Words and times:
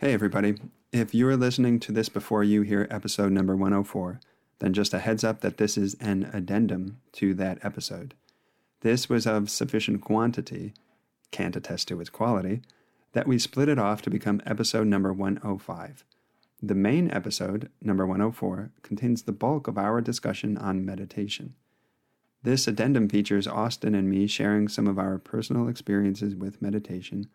Hey, 0.00 0.14
everybody. 0.14 0.54
If 0.92 1.14
you 1.14 1.28
are 1.28 1.36
listening 1.36 1.78
to 1.80 1.92
this 1.92 2.08
before 2.08 2.42
you 2.42 2.62
hear 2.62 2.88
episode 2.90 3.32
number 3.32 3.54
104, 3.54 4.18
then 4.58 4.72
just 4.72 4.94
a 4.94 4.98
heads 4.98 5.22
up 5.22 5.42
that 5.42 5.58
this 5.58 5.76
is 5.76 5.92
an 6.00 6.30
addendum 6.32 7.02
to 7.12 7.34
that 7.34 7.62
episode. 7.62 8.14
This 8.80 9.10
was 9.10 9.26
of 9.26 9.50
sufficient 9.50 10.00
quantity, 10.00 10.72
can't 11.32 11.54
attest 11.54 11.88
to 11.88 12.00
its 12.00 12.08
quality, 12.08 12.62
that 13.12 13.26
we 13.26 13.38
split 13.38 13.68
it 13.68 13.78
off 13.78 14.00
to 14.00 14.08
become 14.08 14.40
episode 14.46 14.86
number 14.86 15.12
105. 15.12 16.02
The 16.62 16.74
main 16.74 17.10
episode, 17.10 17.68
number 17.82 18.06
104, 18.06 18.70
contains 18.82 19.24
the 19.24 19.32
bulk 19.32 19.68
of 19.68 19.76
our 19.76 20.00
discussion 20.00 20.56
on 20.56 20.82
meditation. 20.82 21.56
This 22.42 22.66
addendum 22.66 23.10
features 23.10 23.46
Austin 23.46 23.94
and 23.94 24.08
me 24.08 24.26
sharing 24.26 24.66
some 24.66 24.86
of 24.86 24.98
our 24.98 25.18
personal 25.18 25.68
experiences 25.68 26.34
with 26.34 26.62
meditation 26.62 27.26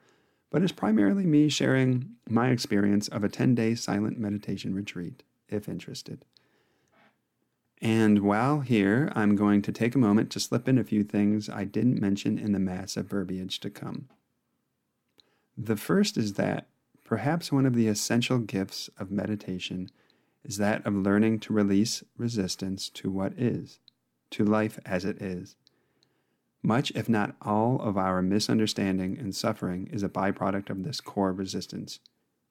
but 0.49 0.61
it's 0.61 0.71
primarily 0.71 1.25
me 1.25 1.49
sharing 1.49 2.15
my 2.29 2.49
experience 2.49 3.07
of 3.07 3.23
a 3.23 3.29
10 3.29 3.55
day 3.55 3.75
silent 3.75 4.17
meditation 4.19 4.73
retreat, 4.73 5.23
if 5.49 5.67
interested. 5.67 6.25
And 7.81 8.19
while 8.19 8.61
here, 8.61 9.11
I'm 9.15 9.35
going 9.35 9.61
to 9.63 9.71
take 9.71 9.95
a 9.95 9.99
moment 9.99 10.31
to 10.31 10.39
slip 10.39 10.67
in 10.67 10.77
a 10.77 10.83
few 10.83 11.03
things 11.03 11.49
I 11.49 11.65
didn't 11.65 12.01
mention 12.01 12.39
in 12.39 12.51
the 12.51 12.59
mass 12.59 12.95
of 12.97 13.07
verbiage 13.07 13.59
to 13.59 13.69
come. 13.69 14.07
The 15.57 15.75
first 15.75 16.17
is 16.17 16.33
that 16.33 16.67
perhaps 17.03 17.51
one 17.51 17.65
of 17.65 17.75
the 17.75 17.87
essential 17.87 18.39
gifts 18.39 18.89
of 18.97 19.11
meditation 19.11 19.89
is 20.43 20.57
that 20.57 20.85
of 20.85 20.95
learning 20.95 21.39
to 21.39 21.53
release 21.53 22.03
resistance 22.17 22.89
to 22.89 23.09
what 23.09 23.33
is, 23.33 23.79
to 24.31 24.45
life 24.45 24.79
as 24.85 25.05
it 25.05 25.21
is. 25.21 25.55
Much, 26.65 26.91
if 26.95 27.07
not 27.07 27.35
all, 27.43 27.79
of 27.79 27.95
our 27.95 28.23
misunderstanding 28.23 29.19
and 29.19 29.35
suffering 29.35 29.87
is 29.93 30.01
a 30.01 30.09
byproduct 30.09 30.71
of 30.71 30.83
this 30.83 30.99
core 30.99 31.31
resistance. 31.31 31.99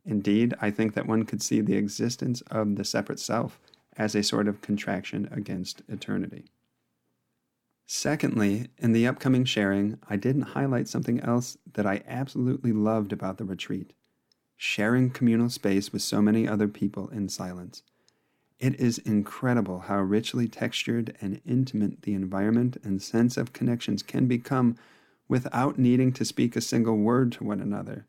Indeed, 0.04 0.54
I 0.60 0.70
think 0.70 0.94
that 0.94 1.08
one 1.08 1.24
could 1.24 1.42
see 1.42 1.60
the 1.60 1.74
existence 1.74 2.40
of 2.42 2.76
the 2.76 2.84
separate 2.84 3.18
self 3.18 3.58
as 3.96 4.14
a 4.14 4.22
sort 4.22 4.46
of 4.46 4.60
contraction 4.60 5.28
against 5.32 5.82
eternity. 5.88 6.44
Secondly, 7.86 8.68
in 8.78 8.92
the 8.92 9.04
upcoming 9.04 9.44
sharing, 9.44 9.98
I 10.08 10.14
didn't 10.14 10.42
highlight 10.42 10.86
something 10.86 11.18
else 11.18 11.58
that 11.72 11.84
I 11.84 12.04
absolutely 12.06 12.70
loved 12.70 13.12
about 13.12 13.38
the 13.38 13.44
retreat 13.44 13.94
sharing 14.56 15.10
communal 15.10 15.50
space 15.50 15.92
with 15.92 16.00
so 16.00 16.22
many 16.22 16.46
other 16.46 16.68
people 16.68 17.08
in 17.08 17.28
silence. 17.28 17.82
It 18.58 18.78
is 18.80 18.98
incredible 18.98 19.80
how 19.80 20.00
richly 20.00 20.48
textured 20.48 21.16
and 21.20 21.40
intimate 21.44 22.02
the 22.02 22.14
environment 22.14 22.76
and 22.84 23.02
sense 23.02 23.36
of 23.36 23.52
connections 23.52 24.02
can 24.02 24.26
become 24.26 24.76
without 25.28 25.78
needing 25.78 26.12
to 26.12 26.24
speak 26.24 26.54
a 26.54 26.60
single 26.60 26.96
word 26.96 27.32
to 27.32 27.44
one 27.44 27.60
another, 27.60 28.06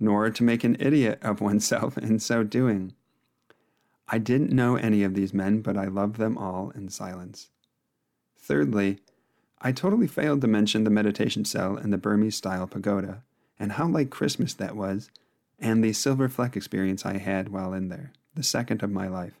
nor 0.00 0.30
to 0.30 0.42
make 0.42 0.64
an 0.64 0.76
idiot 0.80 1.18
of 1.22 1.40
oneself 1.40 1.98
in 1.98 2.18
so 2.18 2.42
doing. 2.42 2.94
I 4.08 4.18
didn't 4.18 4.52
know 4.52 4.76
any 4.76 5.02
of 5.02 5.14
these 5.14 5.34
men, 5.34 5.60
but 5.60 5.76
I 5.76 5.86
loved 5.86 6.16
them 6.16 6.38
all 6.38 6.70
in 6.70 6.88
silence. 6.88 7.50
Thirdly, 8.38 9.00
I 9.60 9.72
totally 9.72 10.06
failed 10.06 10.40
to 10.42 10.46
mention 10.46 10.84
the 10.84 10.90
meditation 10.90 11.44
cell 11.44 11.76
in 11.76 11.90
the 11.90 11.98
Burmese 11.98 12.36
style 12.36 12.66
pagoda, 12.66 13.24
and 13.58 13.72
how 13.72 13.88
like 13.88 14.10
Christmas 14.10 14.54
that 14.54 14.76
was, 14.76 15.10
and 15.58 15.82
the 15.82 15.92
silver 15.92 16.28
fleck 16.28 16.56
experience 16.56 17.04
I 17.04 17.18
had 17.18 17.48
while 17.48 17.72
in 17.72 17.88
there, 17.88 18.12
the 18.34 18.42
second 18.42 18.82
of 18.82 18.90
my 18.90 19.08
life. 19.08 19.40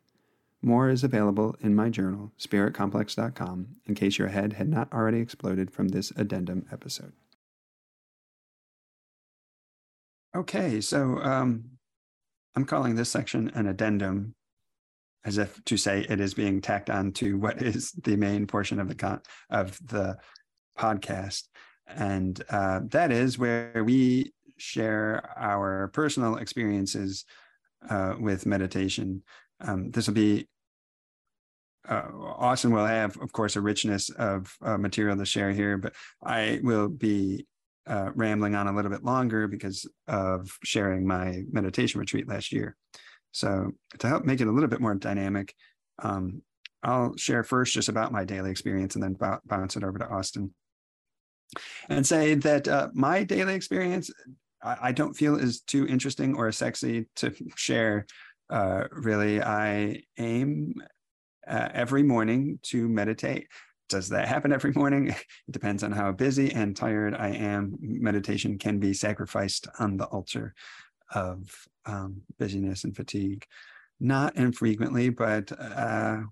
More 0.62 0.88
is 0.88 1.04
available 1.04 1.54
in 1.60 1.74
my 1.74 1.90
journal, 1.90 2.32
spiritcomplex.com, 2.38 3.68
in 3.86 3.94
case 3.94 4.18
your 4.18 4.28
head 4.28 4.54
had 4.54 4.68
not 4.68 4.92
already 4.92 5.20
exploded 5.20 5.70
from 5.70 5.88
this 5.88 6.12
addendum 6.16 6.66
episode. 6.72 7.12
Okay, 10.34 10.80
so 10.80 11.18
um, 11.22 11.64
I'm 12.54 12.64
calling 12.64 12.94
this 12.94 13.10
section 13.10 13.50
an 13.54 13.66
addendum 13.66 14.34
as 15.24 15.38
if 15.38 15.62
to 15.64 15.76
say 15.76 16.06
it 16.08 16.20
is 16.20 16.34
being 16.34 16.60
tacked 16.60 16.88
on 16.88 17.12
to 17.12 17.36
what 17.36 17.60
is 17.62 17.92
the 17.92 18.16
main 18.16 18.46
portion 18.46 18.78
of 18.78 18.88
the 18.88 18.94
con- 18.94 19.22
of 19.50 19.78
the 19.86 20.16
podcast 20.78 21.44
and 21.86 22.42
uh, 22.50 22.80
that 22.88 23.12
is 23.12 23.38
where 23.38 23.82
we 23.84 24.32
share 24.56 25.28
our 25.36 25.88
personal 25.88 26.36
experiences 26.36 27.24
uh, 27.88 28.14
with 28.18 28.46
meditation 28.46 29.22
um, 29.60 29.90
this 29.90 30.06
will 30.06 30.14
be 30.14 30.48
uh, 31.88 32.02
Austin 32.14 32.72
will 32.72 32.86
have, 32.86 33.16
of 33.20 33.32
course, 33.32 33.56
a 33.56 33.60
richness 33.60 34.10
of 34.10 34.52
uh, 34.62 34.76
material 34.76 35.16
to 35.16 35.24
share 35.24 35.52
here, 35.52 35.78
but 35.78 35.94
I 36.24 36.60
will 36.62 36.88
be 36.88 37.46
uh, 37.86 38.10
rambling 38.14 38.54
on 38.54 38.66
a 38.66 38.74
little 38.74 38.90
bit 38.90 39.04
longer 39.04 39.46
because 39.46 39.88
of 40.08 40.50
sharing 40.64 41.06
my 41.06 41.42
meditation 41.50 42.00
retreat 42.00 42.28
last 42.28 42.52
year. 42.52 42.76
So, 43.30 43.72
to 43.98 44.08
help 44.08 44.24
make 44.24 44.40
it 44.40 44.48
a 44.48 44.50
little 44.50 44.68
bit 44.68 44.80
more 44.80 44.94
dynamic, 44.94 45.54
um, 46.02 46.42
I'll 46.82 47.16
share 47.16 47.44
first 47.44 47.74
just 47.74 47.88
about 47.88 48.12
my 48.12 48.24
daily 48.24 48.50
experience 48.50 48.94
and 48.94 49.04
then 49.04 49.14
b- 49.14 49.38
bounce 49.44 49.76
it 49.76 49.84
over 49.84 49.98
to 49.98 50.08
Austin. 50.08 50.54
And 51.88 52.06
say 52.06 52.34
that 52.34 52.66
uh, 52.66 52.88
my 52.94 53.22
daily 53.22 53.54
experience, 53.54 54.10
I, 54.62 54.76
I 54.82 54.92
don't 54.92 55.14
feel 55.14 55.36
is 55.36 55.60
too 55.60 55.86
interesting 55.86 56.34
or 56.34 56.50
sexy 56.50 57.06
to 57.16 57.32
share 57.56 58.06
uh, 58.50 58.84
really, 58.92 59.42
I 59.42 60.02
aim 60.18 60.74
uh, 61.46 61.68
every 61.72 62.02
morning 62.02 62.58
to 62.64 62.88
meditate. 62.88 63.48
Does 63.88 64.08
that 64.08 64.28
happen 64.28 64.52
every 64.52 64.72
morning? 64.72 65.08
It 65.48 65.52
depends 65.52 65.84
on 65.84 65.92
how 65.92 66.10
busy 66.12 66.52
and 66.52 66.76
tired 66.76 67.14
I 67.14 67.28
am. 67.28 67.76
Meditation 67.80 68.58
can 68.58 68.80
be 68.80 68.92
sacrificed 68.92 69.68
on 69.78 69.96
the 69.96 70.06
altar 70.06 70.54
of 71.14 71.48
um, 71.84 72.22
busyness 72.38 72.84
and 72.84 72.96
fatigue. 72.96 73.44
Not 74.00 74.36
infrequently, 74.36 75.08
but 75.10 75.52
uh, 75.58 76.22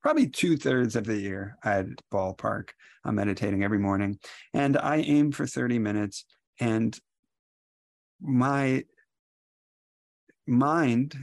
probably 0.00 0.28
two 0.28 0.56
thirds 0.56 0.96
of 0.96 1.04
the 1.04 1.16
year 1.16 1.56
at 1.64 1.86
ballpark. 2.12 2.70
I'm 3.04 3.16
meditating 3.16 3.64
every 3.64 3.78
morning, 3.78 4.18
and 4.54 4.76
I 4.76 4.98
aim 4.98 5.32
for 5.32 5.46
30 5.46 5.80
minutes. 5.80 6.24
And 6.60 6.96
my 8.20 8.84
mind 10.46 11.16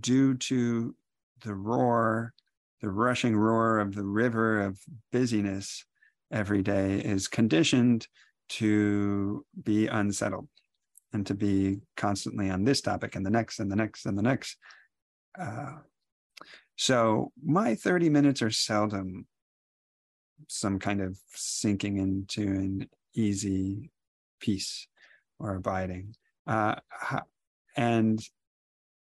due 0.00 0.34
to 0.34 0.94
the 1.42 1.54
roar, 1.54 2.32
the 2.80 2.90
rushing 2.90 3.36
roar 3.36 3.78
of 3.78 3.94
the 3.94 4.04
river 4.04 4.62
of 4.62 4.78
busyness 5.12 5.84
every 6.30 6.62
day, 6.62 6.98
is 6.98 7.28
conditioned 7.28 8.06
to 8.48 9.44
be 9.62 9.86
unsettled 9.86 10.48
and 11.12 11.26
to 11.26 11.34
be 11.34 11.80
constantly 11.96 12.50
on 12.50 12.64
this 12.64 12.80
topic 12.80 13.16
and 13.16 13.24
the 13.24 13.30
next 13.30 13.58
and 13.58 13.70
the 13.70 13.76
next 13.76 14.06
and 14.06 14.18
the 14.18 14.22
next. 14.22 14.56
Uh, 15.38 15.76
so 16.76 17.32
my 17.42 17.74
30 17.74 18.10
minutes 18.10 18.42
are 18.42 18.50
seldom 18.50 19.26
some 20.48 20.78
kind 20.78 21.00
of 21.00 21.18
sinking 21.34 21.96
into 21.96 22.42
an 22.42 22.88
easy 23.14 23.90
peace 24.40 24.86
or 25.38 25.56
abiding. 25.56 26.14
Uh, 26.46 26.76
and 27.76 28.20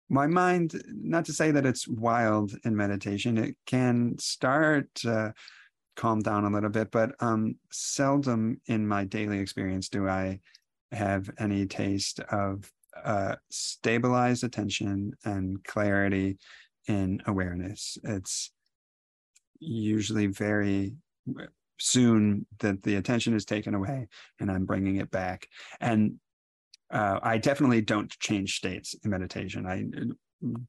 my 0.08 0.26
mind 0.26 0.80
not 0.86 1.24
to 1.24 1.32
say 1.32 1.50
that 1.50 1.66
it's 1.66 1.86
wild 1.86 2.52
in 2.64 2.74
meditation 2.74 3.38
it 3.38 3.56
can 3.66 4.16
start 4.18 4.88
calm 5.96 6.20
down 6.20 6.44
a 6.44 6.50
little 6.50 6.70
bit 6.70 6.90
but 6.90 7.12
um, 7.20 7.56
seldom 7.70 8.60
in 8.66 8.86
my 8.86 9.04
daily 9.04 9.38
experience 9.38 9.88
do 9.88 10.08
i 10.08 10.38
have 10.92 11.28
any 11.38 11.66
taste 11.66 12.20
of 12.30 12.70
uh, 13.04 13.36
stabilized 13.50 14.44
attention 14.44 15.12
and 15.24 15.62
clarity 15.64 16.38
in 16.86 17.20
awareness. 17.26 17.98
It's 18.02 18.50
usually 19.60 20.26
very 20.26 20.94
soon 21.78 22.46
that 22.60 22.82
the 22.82 22.96
attention 22.96 23.34
is 23.34 23.44
taken 23.44 23.74
away 23.74 24.08
and 24.40 24.50
i'm 24.50 24.64
bringing 24.64 24.96
it 24.96 25.10
back. 25.10 25.46
And 25.80 26.18
uh, 26.90 27.20
I 27.22 27.38
definitely 27.38 27.82
don't 27.82 28.10
change 28.18 28.56
states 28.56 28.94
in 29.04 29.10
meditation. 29.10 29.66
I 29.66 29.84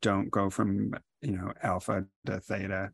don't 0.02 0.32
go 0.32 0.50
from 0.50 0.94
you 1.22 1.38
know 1.38 1.54
alpha 1.64 2.06
to 2.26 2.40
theta, 2.40 2.92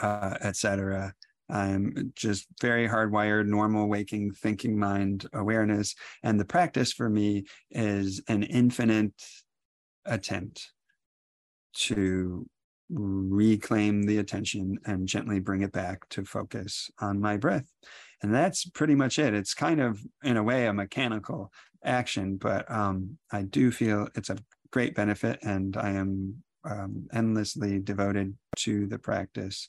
uh, 0.00 0.34
etc. 0.40 1.14
I'm 1.50 2.12
just 2.16 2.46
very 2.60 2.88
hardwired, 2.88 3.46
normal 3.46 3.88
waking 3.88 4.32
thinking 4.32 4.78
mind 4.78 5.26
awareness, 5.32 5.94
and 6.22 6.40
the 6.40 6.44
practice 6.44 6.92
for 6.92 7.08
me 7.08 7.44
is 7.70 8.22
an 8.28 8.42
infinite 8.42 9.12
attempt 10.06 10.70
to 11.74 12.46
reclaim 12.90 14.02
the 14.02 14.18
attention 14.18 14.78
and 14.84 15.08
gently 15.08 15.40
bring 15.40 15.62
it 15.62 15.72
back 15.72 16.08
to 16.10 16.24
focus 16.24 16.90
on 17.00 17.20
my 17.20 17.36
breath. 17.36 17.66
And 18.22 18.34
that's 18.34 18.64
pretty 18.64 18.94
much 18.94 19.18
it. 19.18 19.34
It's 19.34 19.54
kind 19.54 19.80
of, 19.80 20.00
in 20.22 20.36
a 20.36 20.42
way, 20.42 20.66
a 20.66 20.72
mechanical 20.72 21.50
action, 21.84 22.36
but 22.36 22.70
um, 22.70 23.18
I 23.32 23.42
do 23.42 23.70
feel 23.70 24.08
it's 24.14 24.30
a 24.30 24.38
great 24.70 24.94
benefit, 24.94 25.38
and 25.42 25.76
I 25.76 25.90
am 25.90 26.42
um, 26.64 27.06
endlessly 27.12 27.78
devoted 27.78 28.36
to 28.58 28.86
the 28.86 28.98
practice. 28.98 29.68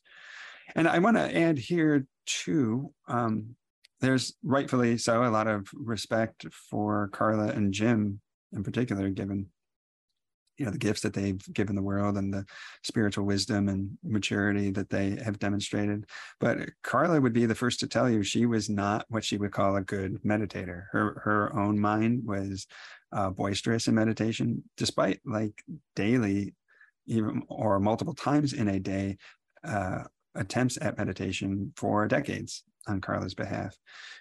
And 0.76 0.88
I 0.88 1.00
want 1.00 1.18
to 1.18 1.38
add 1.38 1.58
here 1.58 2.08
too. 2.26 2.92
Um, 3.08 3.56
there's 4.02 4.34
rightfully 4.44 4.98
so 4.98 5.24
a 5.24 5.30
lot 5.30 5.48
of 5.48 5.68
respect 5.74 6.46
for 6.70 7.10
Carla 7.10 7.48
and 7.48 7.74
Jim 7.74 8.20
in 8.54 8.64
particular, 8.64 9.10
given 9.10 9.48
you 10.57 10.66
know 10.66 10.72
the 10.72 10.78
gifts 10.78 11.02
that 11.02 11.13
they've 11.13 11.42
given 11.54 11.75
the 11.75 11.81
world 11.81 12.18
and 12.18 12.34
the 12.34 12.46
spiritual 12.84 13.25
wisdom 13.25 13.68
and 13.68 13.98
maturity 14.04 14.72
that 14.72 14.90
they 14.90 15.18
have 15.24 15.40
demonstrated. 15.40 16.06
But 16.40 16.69
carla 16.84 17.19
would 17.19 17.34
be 17.34 17.46
the 17.46 17.56
first 17.56 17.80
to 17.81 17.88
tell 17.88 18.10
you 18.10 18.24
she 18.24 18.46
was 18.46 18.69
not 18.69 19.06
what 19.10 19.24
she 19.24 19.38
would 19.38 19.52
call 19.52 19.75
a 19.75 19.81
good 19.81 20.22
meditator. 20.24 20.86
Her 20.92 21.22
her 21.24 21.57
own 21.57 21.80
mind 21.80 22.25
was 22.25 22.68
uh, 23.12 23.30
boisterous 23.30 23.88
in 23.88 23.96
meditation 23.96 24.63
despite 24.78 25.19
like 25.25 25.63
daily 25.96 26.54
even 27.08 27.44
or 27.50 27.80
multiple 27.80 28.16
times 28.16 28.54
in 28.54 28.68
a 28.68 28.80
day 28.80 29.18
uh, 29.63 30.04
attempts 30.36 30.78
at 30.81 30.98
meditation 30.98 31.72
for 31.75 32.08
decades 32.08 32.63
on 32.88 33.01
carla's 33.01 33.34
behalf. 33.34 33.75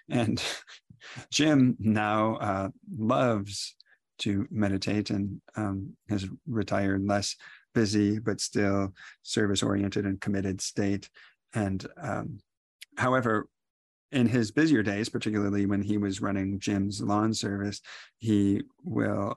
And 0.09 0.43
jim 1.31 1.75
now 1.79 2.35
uh, 2.35 2.69
loves 2.97 3.75
to 4.19 4.47
meditate 4.51 5.09
and 5.09 5.41
um, 5.55 5.93
has 6.09 6.27
retired 6.47 7.05
less 7.05 7.35
busy 7.73 8.19
but 8.19 8.39
still 8.39 8.93
service 9.23 9.61
oriented 9.61 10.05
and 10.05 10.21
committed 10.21 10.61
state. 10.61 11.09
And 11.53 11.85
um, 12.01 12.39
however 12.97 13.47
in 14.11 14.27
his 14.27 14.51
busier 14.51 14.83
days 14.83 15.09
particularly 15.09 15.65
when 15.65 15.81
he 15.81 15.97
was 15.97 16.21
running 16.21 16.59
jim's 16.59 17.01
lawn 17.01 17.33
service 17.33 17.81
he 18.19 18.61
will 18.83 19.35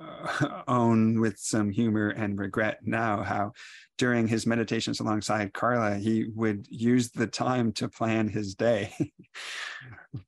uh, 0.00 0.62
own 0.68 1.20
with 1.20 1.38
some 1.38 1.70
humor 1.70 2.08
and 2.08 2.38
regret 2.38 2.78
now 2.84 3.22
how 3.22 3.52
during 3.98 4.26
his 4.26 4.46
meditations 4.46 4.98
alongside 4.98 5.52
carla 5.52 5.96
he 5.96 6.26
would 6.34 6.66
use 6.68 7.10
the 7.10 7.26
time 7.26 7.70
to 7.70 7.86
plan 7.86 8.28
his 8.28 8.54
day 8.54 8.92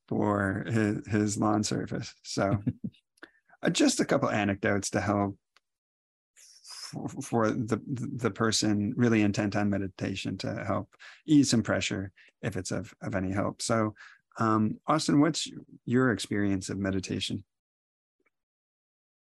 for 0.09 0.65
his, 0.67 1.07
his 1.07 1.39
lawn 1.39 1.63
service. 1.63 2.15
So 2.23 2.59
uh, 3.63 3.71
just 3.71 4.01
a 4.01 4.05
couple 4.05 4.31
anecdotes 4.31 4.91
to 4.91 5.01
help 5.01 5.37
for, 6.91 7.09
for 7.23 7.51
the 7.51 7.81
the 7.87 8.31
person 8.31 8.93
really 8.97 9.23
intent 9.23 9.57
on 9.57 9.71
meditation 9.71 10.37
to 10.39 10.65
help 10.65 10.95
ease 11.27 11.51
some 11.51 11.63
pressure 11.63 12.13
if 12.43 12.57
it's 12.57 12.71
of, 12.71 12.93
of 13.03 13.15
any 13.15 13.33
help. 13.33 13.63
So, 13.63 13.95
um, 14.39 14.79
Austin, 14.87 15.21
what's 15.21 15.49
your 15.85 16.11
experience 16.13 16.69
of 16.69 16.79
meditation? 16.79 17.45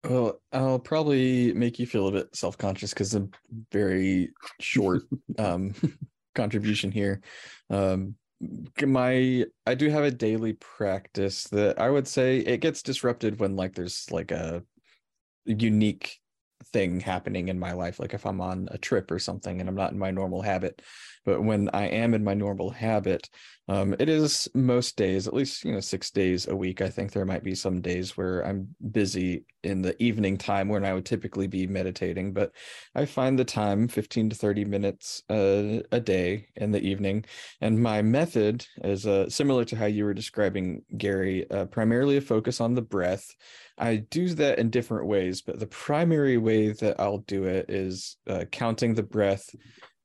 Well, 0.09 0.41
I'll 0.53 0.79
probably 0.79 1.53
make 1.53 1.79
you 1.79 1.87
feel 1.87 2.09
a 2.09 2.13
bit 2.13 2.35
self 2.35 2.57
conscious 2.57 2.95
because 2.95 3.15
a 3.15 3.29
very 3.71 4.31
short 4.59 5.03
um, 5.39 5.75
contribution 6.35 6.91
here. 6.91 7.21
Um, 7.69 8.15
my 8.87 9.45
I 9.67 9.75
do 9.75 9.91
have 9.91 10.05
a 10.05 10.11
daily 10.11 10.55
practice 10.55 11.45
that 11.45 11.79
I 11.79 11.91
would 11.91 12.09
say 12.09 12.39
it 12.39 12.63
gets 12.63 12.83
disrupted 12.83 13.39
when 13.39 13.57
like 13.57 13.75
there's 13.75 14.11
like 14.11 14.31
a 14.31 14.63
unique 15.45 16.21
thing 16.73 17.01
happening 17.01 17.49
in 17.49 17.59
my 17.59 17.73
life 17.73 17.99
like 17.99 18.13
if 18.13 18.27
i'm 18.27 18.41
on 18.41 18.69
a 18.71 18.79
trip 18.79 19.11
or 19.11 19.19
something 19.19 19.61
and 19.61 19.69
i'm 19.69 19.75
not 19.75 19.93
in 19.93 19.99
my 19.99 20.11
normal 20.11 20.43
habit 20.43 20.83
but 21.25 21.43
when 21.43 21.69
i 21.73 21.87
am 21.87 22.15
in 22.15 22.25
my 22.25 22.35
normal 22.35 22.71
habit 22.71 23.29
um, 23.69 23.95
it 24.01 24.09
is 24.09 24.49
most 24.55 24.97
days 24.97 25.29
at 25.29 25.35
least 25.35 25.65
you 25.65 25.73
know 25.73 25.81
six 25.81 26.11
days 26.11 26.49
a 26.49 26.57
week 26.57 26.81
i 26.81 26.89
think 26.89 27.13
there 27.13 27.25
might 27.25 27.45
be 27.45 27.55
some 27.55 27.81
days 27.81 28.17
where 28.17 28.45
i'm 28.47 28.69
busy 28.91 29.45
in 29.63 29.83
the 29.83 30.01
evening 30.03 30.37
time 30.37 30.69
when 30.69 30.85
i 30.85 30.93
would 30.93 31.05
typically 31.05 31.47
be 31.47 31.67
meditating 31.67 32.33
but 32.33 32.53
i 32.95 33.05
find 33.05 33.39
the 33.39 33.45
time 33.45 33.87
15 33.87 34.31
to 34.31 34.37
30 34.37 34.65
minutes 34.65 35.23
uh, 35.29 35.81
a 35.93 36.01
day 36.01 36.47
in 36.57 36.71
the 36.71 36.81
evening. 36.81 37.25
And 37.61 37.81
my 37.81 38.03
method 38.03 38.67
is 38.85 39.07
uh, 39.07 39.29
similar 39.29 39.65
to 39.67 39.77
how 39.77 39.87
you 39.87 40.05
were 40.05 40.15
describing 40.15 40.83
gary 40.97 41.49
uh, 41.51 41.67
primarily 41.67 42.17
a 42.17 42.21
focus 42.21 42.61
on 42.61 42.75
the 42.75 42.83
breath. 42.83 43.27
I 43.79 43.97
do 43.97 44.29
that 44.35 44.59
in 44.59 44.71
different 44.71 45.07
ways, 45.07 45.43
but 45.43 45.59
the 45.59 45.67
primary 45.67 46.39
way 46.39 46.73
that 46.73 47.01
I'll 47.01 47.25
do 47.27 47.45
it 47.45 47.71
is 47.71 48.17
uh, 48.29 48.45
counting 48.51 48.95
the 48.95 49.03
breath 49.03 49.49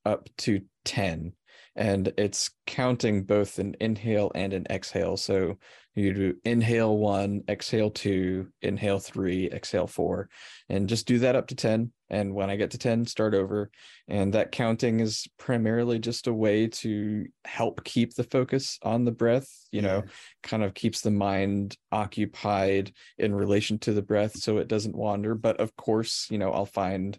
up 0.05 0.29
to 0.37 0.61
10. 0.85 1.33
And 1.75 2.13
it's 2.17 2.51
counting 2.65 3.23
both 3.23 3.59
an 3.59 3.75
inhale 3.81 4.31
and 4.33 4.53
an 4.53 4.65
exhale. 4.69 5.17
So 5.17 5.57
you 5.93 6.13
do 6.13 6.35
inhale 6.43 6.97
one, 6.97 7.43
exhale 7.49 7.89
two, 7.89 8.47
inhale 8.61 8.99
three, 8.99 9.49
exhale 9.49 9.87
four, 9.87 10.29
and 10.69 10.89
just 10.89 11.07
do 11.07 11.19
that 11.19 11.35
up 11.35 11.47
to 11.47 11.55
10. 11.55 11.91
And 12.09 12.33
when 12.35 12.49
I 12.49 12.55
get 12.55 12.71
to 12.71 12.77
10, 12.77 13.05
start 13.07 13.33
over. 13.33 13.71
And 14.07 14.33
that 14.33 14.51
counting 14.51 14.99
is 14.99 15.27
primarily 15.37 15.99
just 15.99 16.27
a 16.27 16.33
way 16.33 16.67
to 16.67 17.25
help 17.45 17.83
keep 17.83 18.13
the 18.13 18.23
focus 18.23 18.77
on 18.83 19.05
the 19.05 19.11
breath, 19.11 19.49
you 19.71 19.81
know, 19.81 20.03
kind 20.43 20.63
of 20.63 20.73
keeps 20.73 21.01
the 21.01 21.11
mind 21.11 21.77
occupied 21.91 22.91
in 23.17 23.33
relation 23.33 23.79
to 23.79 23.93
the 23.93 24.03
breath 24.03 24.37
so 24.37 24.57
it 24.57 24.67
doesn't 24.67 24.95
wander. 24.95 25.33
But 25.33 25.59
of 25.59 25.75
course, 25.75 26.27
you 26.29 26.37
know, 26.37 26.51
I'll 26.51 26.65
find 26.65 27.17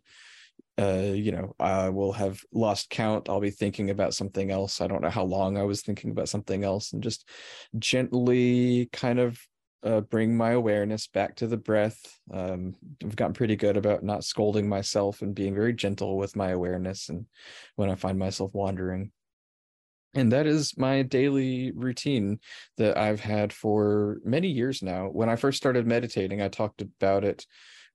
uh, 0.78 1.12
you 1.14 1.32
know, 1.32 1.54
I 1.58 1.88
will 1.88 2.12
have 2.12 2.42
lost 2.52 2.90
count. 2.90 3.28
I'll 3.28 3.40
be 3.40 3.50
thinking 3.50 3.90
about 3.90 4.14
something 4.14 4.50
else. 4.50 4.80
I 4.80 4.86
don't 4.86 5.02
know 5.02 5.10
how 5.10 5.24
long 5.24 5.56
I 5.56 5.62
was 5.62 5.82
thinking 5.82 6.10
about 6.10 6.28
something 6.28 6.64
else, 6.64 6.92
and 6.92 7.02
just 7.02 7.28
gently 7.78 8.88
kind 8.92 9.18
of 9.18 9.40
uh, 9.82 10.00
bring 10.00 10.36
my 10.36 10.50
awareness 10.50 11.06
back 11.06 11.36
to 11.36 11.46
the 11.46 11.56
breath. 11.56 11.98
Um, 12.32 12.74
I've 13.02 13.16
gotten 13.16 13.34
pretty 13.34 13.56
good 13.56 13.76
about 13.76 14.02
not 14.02 14.24
scolding 14.24 14.68
myself 14.68 15.22
and 15.22 15.34
being 15.34 15.54
very 15.54 15.72
gentle 15.72 16.18
with 16.18 16.36
my 16.36 16.50
awareness, 16.50 17.08
and 17.08 17.26
when 17.76 17.88
I 17.88 17.94
find 17.94 18.18
myself 18.18 18.52
wandering. 18.52 19.12
And 20.14 20.32
that 20.32 20.46
is 20.46 20.78
my 20.78 21.02
daily 21.02 21.72
routine 21.72 22.40
that 22.78 22.96
I've 22.96 23.20
had 23.20 23.52
for 23.52 24.18
many 24.24 24.48
years 24.48 24.82
now. 24.82 25.08
When 25.08 25.28
I 25.28 25.36
first 25.36 25.58
started 25.58 25.86
meditating, 25.86 26.40
I 26.40 26.48
talked 26.48 26.80
about 26.80 27.22
it 27.22 27.46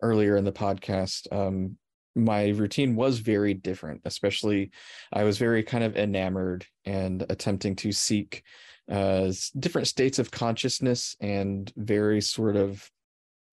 earlier 0.01 0.37
in 0.37 0.45
the 0.45 0.51
podcast. 0.51 1.31
Um, 1.31 1.77
my 2.15 2.49
routine 2.49 2.95
was 2.95 3.19
very 3.19 3.53
different 3.53 4.01
especially 4.05 4.71
i 5.13 5.23
was 5.23 5.37
very 5.37 5.63
kind 5.63 5.83
of 5.83 5.95
enamored 5.95 6.65
and 6.85 7.25
attempting 7.29 7.75
to 7.75 7.91
seek 7.91 8.43
uh, 8.91 9.31
different 9.57 9.87
states 9.87 10.19
of 10.19 10.31
consciousness 10.31 11.15
and 11.21 11.71
very 11.77 12.19
sort 12.19 12.57
of 12.57 12.89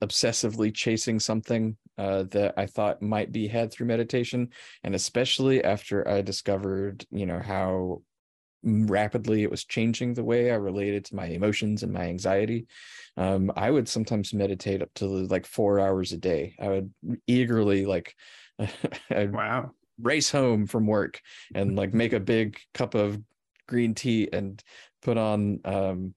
obsessively 0.03 0.75
chasing 0.75 1.21
something 1.21 1.77
uh, 1.99 2.25
that 2.25 2.55
i 2.57 2.67
thought 2.67 3.03
might 3.03 3.31
be 3.31 3.47
had 3.47 3.73
through 3.73 3.87
meditation 3.87 4.49
and 4.83 4.95
especially 4.95 5.63
after 5.63 6.07
i 6.09 6.21
discovered 6.21 7.05
you 7.11 7.27
know 7.27 7.41
how 7.41 8.01
rapidly 8.65 9.45
it 9.45 9.51
was 9.51 9.65
changing 9.65 10.15
the 10.15 10.25
way 10.25 10.51
i 10.51 10.55
related 10.55 11.05
to 11.05 11.15
my 11.15 11.27
emotions 11.27 11.85
and 11.85 11.93
my 11.93 12.05
anxiety 12.05 12.67
um, 13.19 13.51
i 13.57 13.71
would 13.71 13.89
sometimes 13.89 14.33
meditate 14.33 14.81
up 14.81 14.93
to 14.95 15.07
like 15.07 15.45
four 15.45 15.81
hours 15.81 16.13
a 16.13 16.17
day. 16.17 16.55
I 16.61 16.69
would 16.69 16.95
eagerly 17.27 17.85
like 17.85 18.15
I'd 19.11 19.33
wow. 19.33 19.73
race 20.01 20.31
home 20.31 20.67
from 20.67 20.87
work 20.87 21.21
and 21.55 21.77
like 21.77 21.95
make 21.95 22.13
a 22.13 22.21
big 22.21 22.59
cup 22.75 22.95
of 22.95 23.21
green 23.67 23.95
tea 23.95 24.29
and 24.33 24.63
put 25.03 25.17
on 25.17 25.61
um, 25.65 26.15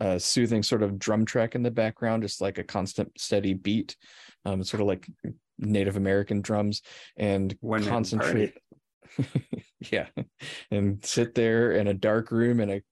a 0.00 0.20
soothing 0.20 0.62
sort 0.62 0.82
of 0.82 0.98
drum 0.98 1.24
track 1.24 1.54
in 1.54 1.62
the 1.62 1.70
background, 1.70 2.22
just 2.22 2.40
like 2.40 2.58
a 2.58 2.64
constant 2.64 3.10
steady 3.18 3.54
beat, 3.54 3.96
um, 4.44 4.62
sort 4.62 4.80
of 4.80 4.86
like 4.86 5.08
Native 5.58 5.96
American 5.96 6.40
drums, 6.40 6.82
and 7.16 7.56
One 7.60 7.84
concentrate. 7.84 8.56
yeah, 9.90 10.06
and 10.70 11.04
sit 11.04 11.34
there 11.34 11.72
in 11.72 11.88
a 11.88 11.94
dark 11.94 12.30
room 12.30 12.60
in 12.60 12.70
a 12.70 12.82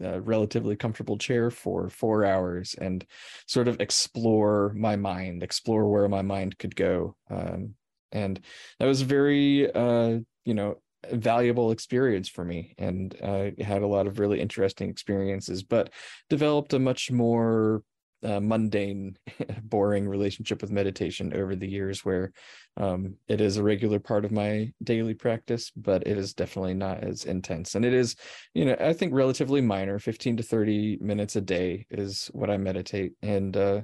a 0.00 0.20
relatively 0.20 0.76
comfortable 0.76 1.18
chair 1.18 1.50
for 1.50 1.88
four 1.90 2.24
hours 2.24 2.76
and 2.80 3.04
sort 3.46 3.66
of 3.66 3.80
explore 3.80 4.72
my 4.76 4.94
mind, 4.94 5.42
explore 5.42 5.88
where 5.88 6.08
my 6.08 6.22
mind 6.22 6.56
could 6.56 6.76
go. 6.76 7.16
Um, 7.28 7.74
and 8.12 8.40
that 8.78 8.86
was 8.86 9.02
a 9.02 9.06
very 9.06 9.72
uh 9.72 10.18
you 10.44 10.54
know 10.54 10.78
valuable 11.12 11.70
experience 11.70 12.28
for 12.28 12.44
me. 12.44 12.74
And 12.78 13.14
uh, 13.22 13.50
had 13.62 13.82
a 13.82 13.86
lot 13.86 14.06
of 14.06 14.18
really 14.18 14.40
interesting 14.40 14.90
experiences 14.90 15.62
but 15.62 15.90
developed 16.28 16.72
a 16.72 16.78
much 16.78 17.10
more 17.10 17.82
uh, 18.24 18.40
mundane 18.40 19.16
boring 19.62 20.08
relationship 20.08 20.60
with 20.60 20.72
meditation 20.72 21.32
over 21.34 21.54
the 21.54 21.68
years 21.68 22.04
where 22.04 22.32
um, 22.76 23.14
it 23.28 23.40
is 23.40 23.56
a 23.56 23.62
regular 23.62 24.00
part 24.00 24.24
of 24.24 24.32
my 24.32 24.72
daily 24.82 25.14
practice 25.14 25.70
but 25.76 26.04
it 26.04 26.18
is 26.18 26.34
definitely 26.34 26.74
not 26.74 27.04
as 27.04 27.24
intense. 27.24 27.74
And 27.76 27.84
it 27.84 27.94
is 27.94 28.16
you 28.54 28.64
know 28.64 28.76
i 28.80 28.92
think 28.92 29.14
relatively 29.14 29.60
minor. 29.60 29.98
15 29.98 30.38
to 30.38 30.42
30 30.42 30.98
minutes 31.00 31.36
a 31.36 31.40
day 31.40 31.86
is 31.90 32.28
what 32.32 32.50
i 32.50 32.56
meditate. 32.56 33.12
And 33.22 33.56
uh, 33.56 33.82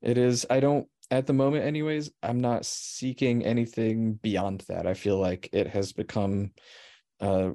it 0.00 0.16
is 0.16 0.46
i 0.48 0.60
don't 0.60 0.88
at 1.10 1.26
the 1.26 1.32
moment 1.32 1.64
anyways 1.64 2.10
i'm 2.22 2.40
not 2.40 2.64
seeking 2.64 3.44
anything 3.44 4.14
beyond 4.14 4.64
that. 4.68 4.86
I 4.86 4.94
feel 4.94 5.18
like 5.18 5.48
it 5.52 5.68
has 5.68 5.92
become 5.92 6.50
uh 7.20 7.50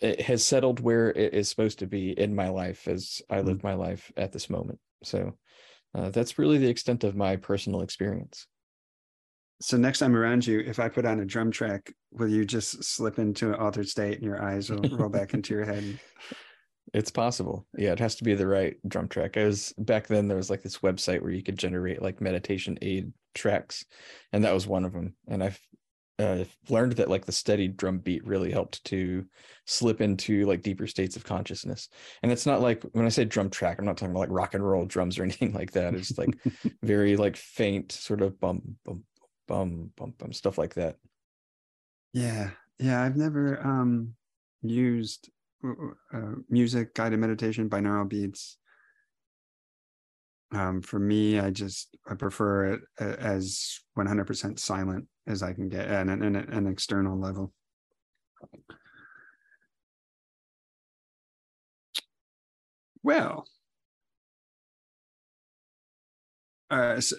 it 0.00 0.20
has 0.20 0.44
settled 0.44 0.80
where 0.80 1.10
it 1.10 1.34
is 1.34 1.48
supposed 1.48 1.80
to 1.80 1.86
be 1.86 2.10
in 2.10 2.34
my 2.34 2.48
life 2.48 2.86
as 2.88 3.20
i 3.30 3.40
live 3.40 3.58
mm-hmm. 3.58 3.68
my 3.68 3.74
life 3.74 4.12
at 4.16 4.32
this 4.32 4.50
moment. 4.50 4.78
So 5.04 5.34
uh, 5.94 6.10
that's 6.10 6.38
really 6.38 6.58
the 6.58 6.68
extent 6.68 7.02
of 7.04 7.16
my 7.16 7.36
personal 7.36 7.80
experience. 7.80 8.46
So 9.60 9.76
next 9.76 10.00
time 10.00 10.16
around 10.16 10.46
you 10.46 10.60
if 10.60 10.78
i 10.78 10.88
put 10.88 11.04
on 11.04 11.20
a 11.20 11.24
drum 11.24 11.50
track 11.50 11.92
will 12.10 12.28
you 12.28 12.44
just 12.44 12.82
slip 12.84 13.18
into 13.18 13.48
an 13.48 13.54
altered 13.54 13.88
state 13.88 14.14
and 14.14 14.24
your 14.24 14.42
eyes 14.42 14.70
will 14.70 14.82
roll 14.96 15.08
back 15.08 15.34
into 15.34 15.54
your 15.54 15.64
head 15.64 15.98
It's 16.94 17.10
possible. 17.10 17.66
Yeah, 17.76 17.92
it 17.92 17.98
has 17.98 18.16
to 18.16 18.24
be 18.24 18.34
the 18.34 18.46
right 18.46 18.76
drum 18.86 19.08
track. 19.08 19.36
I 19.36 19.44
was 19.44 19.72
back 19.78 20.06
then 20.06 20.28
there 20.28 20.36
was 20.36 20.50
like 20.50 20.62
this 20.62 20.78
website 20.78 21.20
where 21.20 21.30
you 21.30 21.42
could 21.42 21.58
generate 21.58 22.02
like 22.02 22.20
meditation 22.20 22.78
aid 22.80 23.12
tracks, 23.34 23.84
and 24.32 24.44
that 24.44 24.54
was 24.54 24.66
one 24.66 24.84
of 24.84 24.92
them. 24.92 25.14
And 25.26 25.42
I've 25.42 25.60
uh, 26.18 26.44
learned 26.68 26.92
that 26.92 27.10
like 27.10 27.24
the 27.24 27.32
steady 27.32 27.68
drum 27.68 27.98
beat 27.98 28.26
really 28.26 28.50
helped 28.50 28.82
to 28.84 29.24
slip 29.66 30.00
into 30.00 30.46
like 30.46 30.62
deeper 30.62 30.86
states 30.86 31.14
of 31.14 31.24
consciousness. 31.24 31.88
And 32.22 32.32
it's 32.32 32.46
not 32.46 32.60
like 32.60 32.82
when 32.92 33.06
I 33.06 33.10
say 33.10 33.24
drum 33.24 33.50
track, 33.50 33.78
I'm 33.78 33.84
not 33.84 33.96
talking 33.96 34.10
about 34.10 34.20
like 34.20 34.30
rock 34.30 34.54
and 34.54 34.68
roll 34.68 34.84
drums 34.84 35.18
or 35.18 35.22
anything 35.24 35.52
like 35.52 35.72
that. 35.72 35.94
It's 35.94 36.16
like 36.18 36.36
very 36.82 37.16
like 37.16 37.36
faint 37.36 37.92
sort 37.92 38.22
of 38.22 38.40
bum 38.40 38.76
bum 38.84 39.04
bum 39.46 39.90
bum 39.96 40.14
bum 40.18 40.32
stuff 40.32 40.58
like 40.58 40.74
that. 40.74 40.96
Yeah, 42.12 42.50
yeah. 42.78 43.02
I've 43.02 43.16
never 43.16 43.64
um 43.64 44.14
used 44.62 45.30
uh, 45.64 46.34
music 46.48 46.94
guided 46.94 47.18
meditation 47.18 47.68
binaural 47.68 48.08
beats. 48.08 48.56
Um, 50.50 50.80
for 50.80 50.98
me 50.98 51.38
i 51.38 51.50
just 51.50 51.94
i 52.08 52.14
prefer 52.14 52.72
it 52.72 52.80
as 52.98 53.80
100% 53.98 54.58
silent 54.58 55.06
as 55.26 55.42
i 55.42 55.52
can 55.52 55.68
get 55.68 55.86
at 55.86 56.08
an, 56.08 56.22
an, 56.22 56.36
an 56.36 56.66
external 56.66 57.20
level. 57.20 57.52
Well 63.02 63.46
uh, 66.70 67.00
so, 67.00 67.16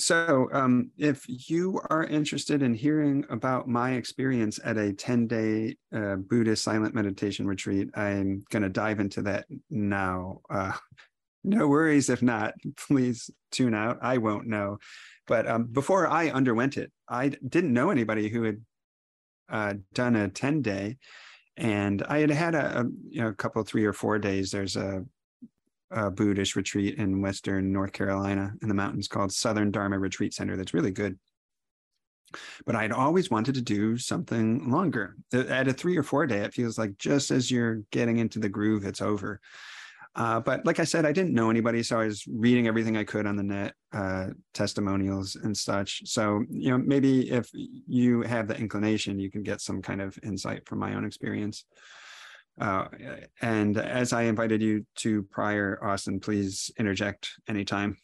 so, 0.00 0.48
um, 0.52 0.90
if 0.96 1.24
you 1.28 1.80
are 1.90 2.04
interested 2.04 2.62
in 2.62 2.74
hearing 2.74 3.24
about 3.28 3.68
my 3.68 3.92
experience 3.92 4.58
at 4.64 4.76
a 4.76 4.92
10 4.92 5.26
day 5.26 5.76
uh, 5.94 6.16
Buddhist 6.16 6.64
silent 6.64 6.94
meditation 6.94 7.46
retreat, 7.46 7.90
I'm 7.94 8.44
going 8.50 8.62
to 8.62 8.68
dive 8.68 9.00
into 9.00 9.22
that 9.22 9.46
now. 9.68 10.40
Uh, 10.48 10.72
no 11.44 11.68
worries 11.68 12.08
if 12.10 12.22
not, 12.22 12.54
please 12.76 13.30
tune 13.52 13.74
out. 13.74 13.98
I 14.02 14.18
won't 14.18 14.46
know. 14.46 14.78
But 15.26 15.46
um, 15.46 15.64
before 15.64 16.08
I 16.08 16.30
underwent 16.30 16.76
it, 16.76 16.90
I 17.08 17.28
didn't 17.28 17.72
know 17.72 17.90
anybody 17.90 18.28
who 18.28 18.42
had 18.42 18.64
uh, 19.48 19.74
done 19.94 20.16
a 20.16 20.28
10 20.28 20.62
day. 20.62 20.96
And 21.56 22.02
I 22.02 22.18
had 22.18 22.30
had 22.30 22.54
a, 22.54 22.80
a 22.80 22.84
you 23.08 23.22
know, 23.22 23.28
a 23.28 23.34
couple, 23.34 23.62
three 23.62 23.84
or 23.84 23.92
four 23.92 24.18
days. 24.18 24.50
There's 24.50 24.76
a 24.76 25.04
a 25.90 26.10
Buddhist 26.10 26.56
retreat 26.56 26.98
in 26.98 27.20
Western 27.20 27.72
North 27.72 27.92
Carolina 27.92 28.52
in 28.62 28.68
the 28.68 28.74
mountains 28.74 29.08
called 29.08 29.32
Southern 29.32 29.70
Dharma 29.70 29.98
Retreat 29.98 30.34
Center. 30.34 30.56
That's 30.56 30.74
really 30.74 30.92
good. 30.92 31.18
But 32.64 32.76
I'd 32.76 32.92
always 32.92 33.30
wanted 33.30 33.56
to 33.56 33.62
do 33.62 33.98
something 33.98 34.70
longer. 34.70 35.16
At 35.32 35.66
a 35.66 35.72
three 35.72 35.96
or 35.96 36.04
four 36.04 36.26
day, 36.26 36.38
it 36.38 36.54
feels 36.54 36.78
like 36.78 36.96
just 36.96 37.32
as 37.32 37.50
you're 37.50 37.82
getting 37.90 38.18
into 38.18 38.38
the 38.38 38.48
groove, 38.48 38.84
it's 38.84 39.02
over. 39.02 39.40
Uh, 40.16 40.40
but 40.40 40.66
like 40.66 40.80
I 40.80 40.84
said, 40.84 41.06
I 41.06 41.12
didn't 41.12 41.34
know 41.34 41.50
anybody, 41.50 41.82
so 41.82 42.00
I 42.00 42.06
was 42.06 42.24
reading 42.26 42.66
everything 42.66 42.96
I 42.96 43.04
could 43.04 43.26
on 43.26 43.36
the 43.36 43.44
net, 43.44 43.74
uh, 43.92 44.28
testimonials 44.54 45.36
and 45.36 45.56
such. 45.56 46.02
So 46.06 46.44
you 46.50 46.70
know, 46.70 46.78
maybe 46.78 47.30
if 47.30 47.48
you 47.52 48.22
have 48.22 48.48
the 48.48 48.56
inclination, 48.56 49.20
you 49.20 49.30
can 49.30 49.42
get 49.42 49.60
some 49.60 49.80
kind 49.80 50.00
of 50.00 50.18
insight 50.24 50.66
from 50.66 50.80
my 50.80 50.94
own 50.94 51.04
experience. 51.04 51.64
Uh, 52.60 52.84
and 53.40 53.78
as 53.78 54.12
I 54.12 54.22
invited 54.22 54.60
you 54.60 54.84
to 54.96 55.22
prior, 55.22 55.78
Austin, 55.82 56.20
please 56.20 56.70
interject 56.78 57.30
anytime. 57.48 57.96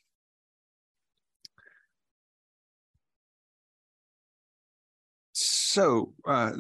So 5.32 6.14
uh, 6.26 6.52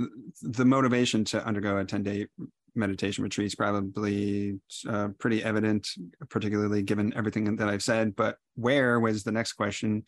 the 0.42 0.66
motivation 0.66 1.24
to 1.26 1.42
undergo 1.42 1.78
a 1.78 1.86
10-day 1.86 2.26
meditation 2.74 3.24
retreat 3.24 3.46
is 3.46 3.54
probably 3.54 4.60
uh, 4.86 5.08
pretty 5.18 5.42
evident, 5.42 5.88
particularly 6.28 6.82
given 6.82 7.14
everything 7.16 7.56
that 7.56 7.68
I've 7.70 7.82
said. 7.82 8.14
But 8.14 8.36
where 8.56 9.00
was 9.00 9.24
the 9.24 9.32
next 9.32 9.54
question? 9.54 10.04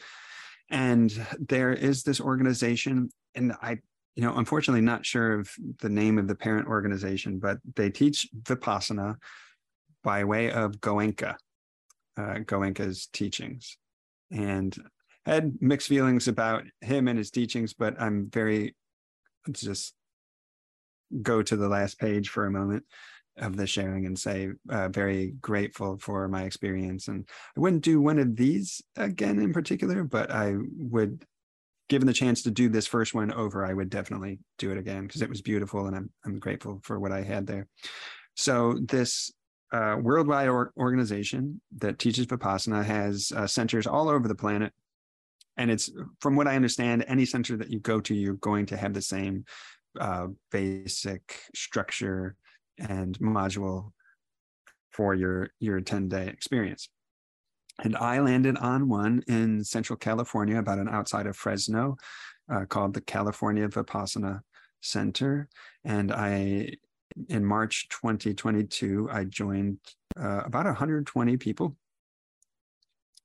And 0.70 1.10
there 1.38 1.72
is 1.72 2.02
this 2.02 2.20
organization, 2.20 3.08
and 3.34 3.54
I 3.62 3.78
you 4.18 4.24
know, 4.24 4.34
unfortunately, 4.34 4.80
not 4.80 5.06
sure 5.06 5.38
of 5.38 5.48
the 5.78 5.88
name 5.88 6.18
of 6.18 6.26
the 6.26 6.34
parent 6.34 6.66
organization, 6.66 7.38
but 7.38 7.58
they 7.76 7.88
teach 7.88 8.26
Vipassana 8.42 9.14
by 10.02 10.24
way 10.24 10.50
of 10.50 10.80
Goenka, 10.80 11.36
uh, 12.16 12.38
Goenka's 12.40 13.06
teachings. 13.12 13.78
And 14.32 14.76
I 15.24 15.34
had 15.34 15.62
mixed 15.62 15.86
feelings 15.86 16.26
about 16.26 16.64
him 16.80 17.06
and 17.06 17.16
his 17.16 17.30
teachings, 17.30 17.74
but 17.74 17.94
I'm 18.02 18.28
very 18.28 18.74
just 19.52 19.94
go 21.22 21.40
to 21.40 21.56
the 21.56 21.68
last 21.68 22.00
page 22.00 22.28
for 22.28 22.46
a 22.46 22.50
moment 22.50 22.82
of 23.36 23.56
the 23.56 23.68
sharing 23.68 24.06
and 24.06 24.18
say 24.18 24.48
uh, 24.68 24.88
very 24.88 25.34
grateful 25.40 25.96
for 25.96 26.26
my 26.26 26.42
experience 26.42 27.06
and 27.06 27.26
i 27.56 27.60
wouldn't 27.60 27.84
do 27.84 28.00
one 28.00 28.18
of 28.18 28.34
these 28.34 28.82
again 28.96 29.38
in 29.38 29.52
particular 29.52 30.02
but 30.02 30.30
i 30.32 30.56
would 30.76 31.24
given 31.88 32.06
the 32.06 32.12
chance 32.12 32.42
to 32.42 32.50
do 32.50 32.68
this 32.68 32.86
first 32.86 33.14
one 33.14 33.32
over, 33.32 33.64
I 33.64 33.72
would 33.72 33.90
definitely 33.90 34.38
do 34.58 34.70
it 34.70 34.78
again 34.78 35.06
because 35.06 35.22
it 35.22 35.28
was 35.28 35.40
beautiful 35.40 35.86
and 35.86 35.96
I'm, 35.96 36.10
I'm 36.24 36.38
grateful 36.38 36.80
for 36.82 36.98
what 37.00 37.12
I 37.12 37.22
had 37.22 37.46
there. 37.46 37.66
So 38.34 38.78
this 38.80 39.32
uh, 39.72 39.96
worldwide 40.00 40.48
or- 40.48 40.72
organization 40.76 41.60
that 41.78 41.98
teaches 41.98 42.26
Vipassana 42.26 42.84
has 42.84 43.32
uh, 43.34 43.46
centers 43.46 43.86
all 43.86 44.08
over 44.08 44.28
the 44.28 44.34
planet. 44.34 44.72
And 45.56 45.70
it's 45.70 45.90
from 46.20 46.36
what 46.36 46.46
I 46.46 46.54
understand, 46.54 47.04
any 47.08 47.24
center 47.24 47.56
that 47.56 47.70
you 47.70 47.80
go 47.80 48.00
to, 48.00 48.14
you're 48.14 48.34
going 48.34 48.66
to 48.66 48.76
have 48.76 48.94
the 48.94 49.02
same 49.02 49.44
uh, 49.98 50.28
basic 50.52 51.40
structure 51.54 52.36
and 52.78 53.18
module 53.18 53.92
for 54.92 55.14
your 55.14 55.50
your 55.58 55.80
10 55.80 56.08
day 56.08 56.28
experience. 56.28 56.88
And 57.82 57.96
I 57.96 58.20
landed 58.20 58.56
on 58.58 58.88
one 58.88 59.22
in 59.28 59.62
Central 59.64 59.96
California, 59.96 60.58
about 60.58 60.78
an 60.78 60.88
outside 60.88 61.26
of 61.26 61.36
Fresno, 61.36 61.96
uh, 62.50 62.64
called 62.64 62.94
the 62.94 63.00
California 63.00 63.68
Vipassana 63.68 64.40
Center. 64.80 65.48
And 65.84 66.12
I, 66.12 66.72
in 67.28 67.44
March 67.44 67.88
2022, 67.90 69.08
I 69.12 69.24
joined 69.24 69.78
uh, 70.18 70.42
about 70.44 70.66
120 70.66 71.36
people 71.36 71.76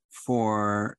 for 0.10 0.98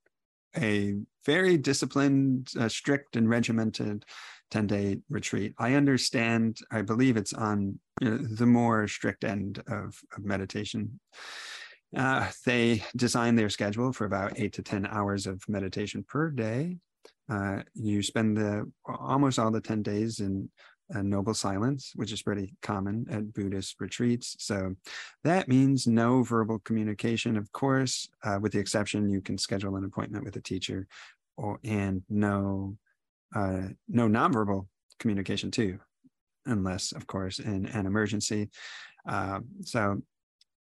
a 0.56 0.94
very 1.24 1.56
disciplined, 1.56 2.50
uh, 2.58 2.68
strict, 2.68 3.16
and 3.16 3.28
regimented 3.28 4.04
10 4.50 4.66
day 4.66 4.98
retreat. 5.08 5.54
I 5.58 5.74
understand, 5.74 6.58
I 6.70 6.82
believe 6.82 7.16
it's 7.16 7.32
on 7.32 7.78
you 8.00 8.10
know, 8.10 8.16
the 8.18 8.46
more 8.46 8.86
strict 8.88 9.24
end 9.24 9.62
of, 9.66 9.98
of 10.16 10.24
meditation. 10.24 11.00
Uh, 11.96 12.28
they 12.44 12.82
design 12.96 13.36
their 13.36 13.50
schedule 13.50 13.92
for 13.92 14.04
about 14.04 14.38
eight 14.38 14.52
to 14.54 14.62
10 14.62 14.86
hours 14.86 15.26
of 15.26 15.48
meditation 15.48 16.04
per 16.06 16.30
day. 16.30 16.76
Uh, 17.28 17.62
you 17.74 18.02
spend 18.02 18.36
the 18.36 18.70
almost 18.86 19.38
all 19.38 19.50
the 19.50 19.60
10 19.60 19.82
days 19.82 20.20
in 20.20 20.48
a 20.90 21.02
noble 21.02 21.34
silence, 21.34 21.92
which 21.94 22.12
is 22.12 22.22
pretty 22.22 22.54
common 22.62 23.06
at 23.10 23.32
Buddhist 23.32 23.80
retreats. 23.80 24.36
So 24.38 24.74
that 25.22 25.48
means 25.48 25.86
no 25.86 26.22
verbal 26.22 26.58
communication, 26.60 27.36
of 27.36 27.50
course, 27.52 28.08
uh, 28.22 28.38
with 28.40 28.52
the 28.52 28.58
exception 28.58 29.08
you 29.08 29.20
can 29.20 29.38
schedule 29.38 29.76
an 29.76 29.84
appointment 29.84 30.24
with 30.24 30.36
a 30.36 30.40
teacher, 30.40 30.86
or 31.36 31.58
and 31.64 32.02
no 32.08 32.76
uh, 33.34 33.68
no 33.88 34.08
nonverbal 34.08 34.66
communication 34.98 35.50
too, 35.50 35.78
unless, 36.46 36.92
of 36.92 37.06
course, 37.06 37.38
in 37.38 37.66
an 37.66 37.86
emergency. 37.86 38.50
Uh, 39.08 39.40
so 39.62 40.02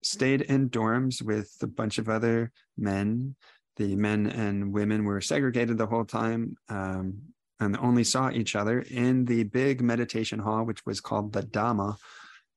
stayed 0.07 0.41
in 0.41 0.69
dorms 0.69 1.21
with 1.21 1.55
a 1.61 1.67
bunch 1.67 1.97
of 1.97 2.09
other 2.09 2.51
men. 2.77 3.35
The 3.75 3.95
men 3.95 4.27
and 4.27 4.73
women 4.73 5.03
were 5.03 5.21
segregated 5.21 5.77
the 5.77 5.85
whole 5.85 6.05
time 6.05 6.55
um, 6.69 7.19
and 7.59 7.77
only 7.77 8.03
saw 8.03 8.31
each 8.31 8.55
other 8.55 8.83
in 8.89 9.25
the 9.25 9.43
big 9.43 9.81
meditation 9.81 10.39
hall, 10.39 10.63
which 10.63 10.85
was 10.85 10.99
called 11.01 11.33
the 11.33 11.43
Dhamma 11.43 11.97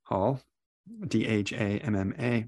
Hall, 0.05 0.41
D 1.07 1.27
H 1.27 1.53
A 1.53 1.57
M 1.57 1.95
M 1.95 2.15
A. 2.19 2.47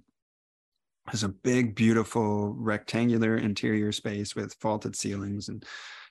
It's 1.12 1.22
a 1.22 1.28
big, 1.28 1.74
beautiful 1.74 2.54
rectangular 2.54 3.36
interior 3.36 3.92
space 3.92 4.36
with 4.36 4.54
vaulted 4.60 4.94
ceilings 4.94 5.48
and 5.48 5.64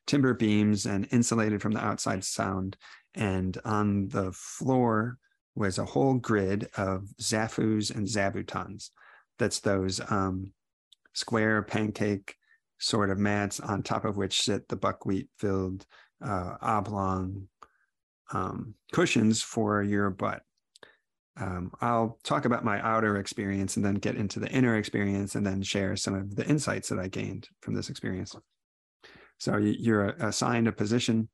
timber 0.05 0.33
beams 0.33 0.85
and 0.85 1.07
insulated 1.11 1.61
from 1.61 1.71
the 1.71 1.83
outside 1.83 2.23
sound. 2.23 2.77
And 3.15 3.57
on 3.63 4.09
the 4.09 4.31
floor 4.33 5.17
was 5.55 5.77
a 5.77 5.85
whole 5.85 6.15
grid 6.15 6.69
of 6.77 7.07
zafus 7.21 7.93
and 7.93 8.07
zabutons. 8.07 8.89
That's 9.37 9.59
those 9.59 9.99
um, 10.09 10.53
square 11.13 11.61
pancake 11.61 12.35
sort 12.79 13.09
of 13.09 13.17
mats 13.17 13.59
on 13.59 13.83
top 13.83 14.05
of 14.05 14.17
which 14.17 14.41
sit 14.41 14.67
the 14.67 14.75
buckwheat 14.75 15.29
filled 15.37 15.85
uh, 16.23 16.55
oblong 16.61 17.47
um, 18.33 18.75
cushions 18.91 19.41
for 19.41 19.83
your 19.83 20.09
butt. 20.09 20.41
Um, 21.39 21.71
I'll 21.79 22.19
talk 22.23 22.45
about 22.45 22.65
my 22.65 22.81
outer 22.81 23.17
experience 23.17 23.77
and 23.77 23.85
then 23.85 23.95
get 23.95 24.15
into 24.15 24.39
the 24.39 24.49
inner 24.49 24.77
experience 24.77 25.35
and 25.35 25.45
then 25.45 25.61
share 25.61 25.95
some 25.95 26.13
of 26.13 26.35
the 26.35 26.45
insights 26.45 26.89
that 26.89 26.99
I 26.99 27.07
gained 27.07 27.47
from 27.61 27.73
this 27.73 27.89
experience. 27.89 28.35
So 29.37 29.57
you're 29.57 30.09
assigned 30.19 30.67
a 30.67 30.71
position 30.71 31.29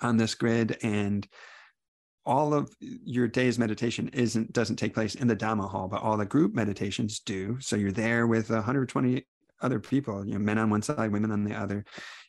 on 0.00 0.16
this 0.16 0.34
grid 0.34 0.78
and 0.82 1.26
all 2.26 2.52
of 2.52 2.74
your 2.80 3.28
day's 3.28 3.58
meditation 3.58 4.08
isn't 4.12 4.52
doesn't 4.52 4.76
take 4.76 4.94
place 4.94 5.14
in 5.14 5.28
the 5.28 5.36
Dhamma 5.36 5.70
hall, 5.70 5.88
but 5.88 6.02
all 6.02 6.16
the 6.16 6.26
group 6.26 6.54
meditations 6.54 7.20
do. 7.20 7.56
So 7.60 7.76
you're 7.76 7.92
there 7.92 8.26
with 8.26 8.50
120 8.50 9.24
other 9.62 9.80
people, 9.80 10.26
you 10.26 10.34
know, 10.34 10.38
men 10.38 10.58
on 10.58 10.68
one 10.68 10.82
side, 10.82 11.12
women 11.12 11.30
on 11.30 11.44
the 11.44 11.54
other, 11.54 11.84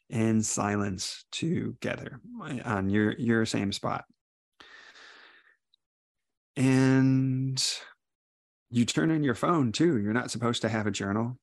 in 0.09 0.41
silence 0.41 1.25
together 1.31 2.21
on 2.63 2.89
your 2.89 3.13
your 3.13 3.45
same 3.45 3.71
spot. 3.73 4.05
And 6.55 7.63
you 8.69 8.85
turn 8.85 9.11
in 9.11 9.23
your 9.23 9.35
phone 9.35 9.71
too. 9.71 9.97
You're 9.99 10.13
not 10.13 10.31
supposed 10.31 10.61
to 10.61 10.69
have 10.69 10.87
a 10.87 10.91
journal. 10.91 11.37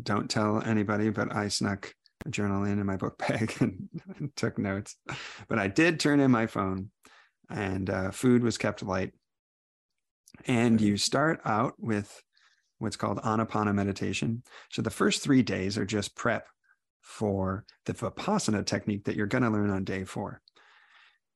Don't 0.00 0.30
tell 0.30 0.62
anybody, 0.62 1.10
but 1.10 1.34
I 1.34 1.48
snuck 1.48 1.92
a 2.26 2.30
journal 2.30 2.64
in 2.64 2.78
in 2.78 2.86
my 2.86 2.96
book 2.96 3.18
bag 3.18 3.56
and, 3.60 3.88
and 4.18 4.34
took 4.36 4.58
notes. 4.58 4.96
But 5.48 5.58
I 5.58 5.68
did 5.68 6.00
turn 6.00 6.20
in 6.20 6.30
my 6.30 6.46
phone, 6.46 6.90
and 7.50 7.90
uh, 7.90 8.10
food 8.10 8.42
was 8.42 8.58
kept 8.58 8.82
light. 8.82 9.12
And 10.46 10.80
you 10.80 10.96
start 10.96 11.40
out 11.44 11.74
with 11.78 12.22
what's 12.78 12.96
called 12.96 13.18
anapana 13.22 13.74
meditation. 13.74 14.42
So 14.70 14.82
the 14.82 14.90
first 14.90 15.22
three 15.22 15.42
days 15.42 15.76
are 15.76 15.86
just 15.86 16.14
prep 16.14 16.46
for 17.00 17.64
the 17.86 17.94
vipassana 17.94 18.64
technique 18.64 19.04
that 19.04 19.16
you're 19.16 19.26
going 19.26 19.42
to 19.42 19.50
learn 19.50 19.70
on 19.70 19.84
day 19.84 20.04
four. 20.04 20.40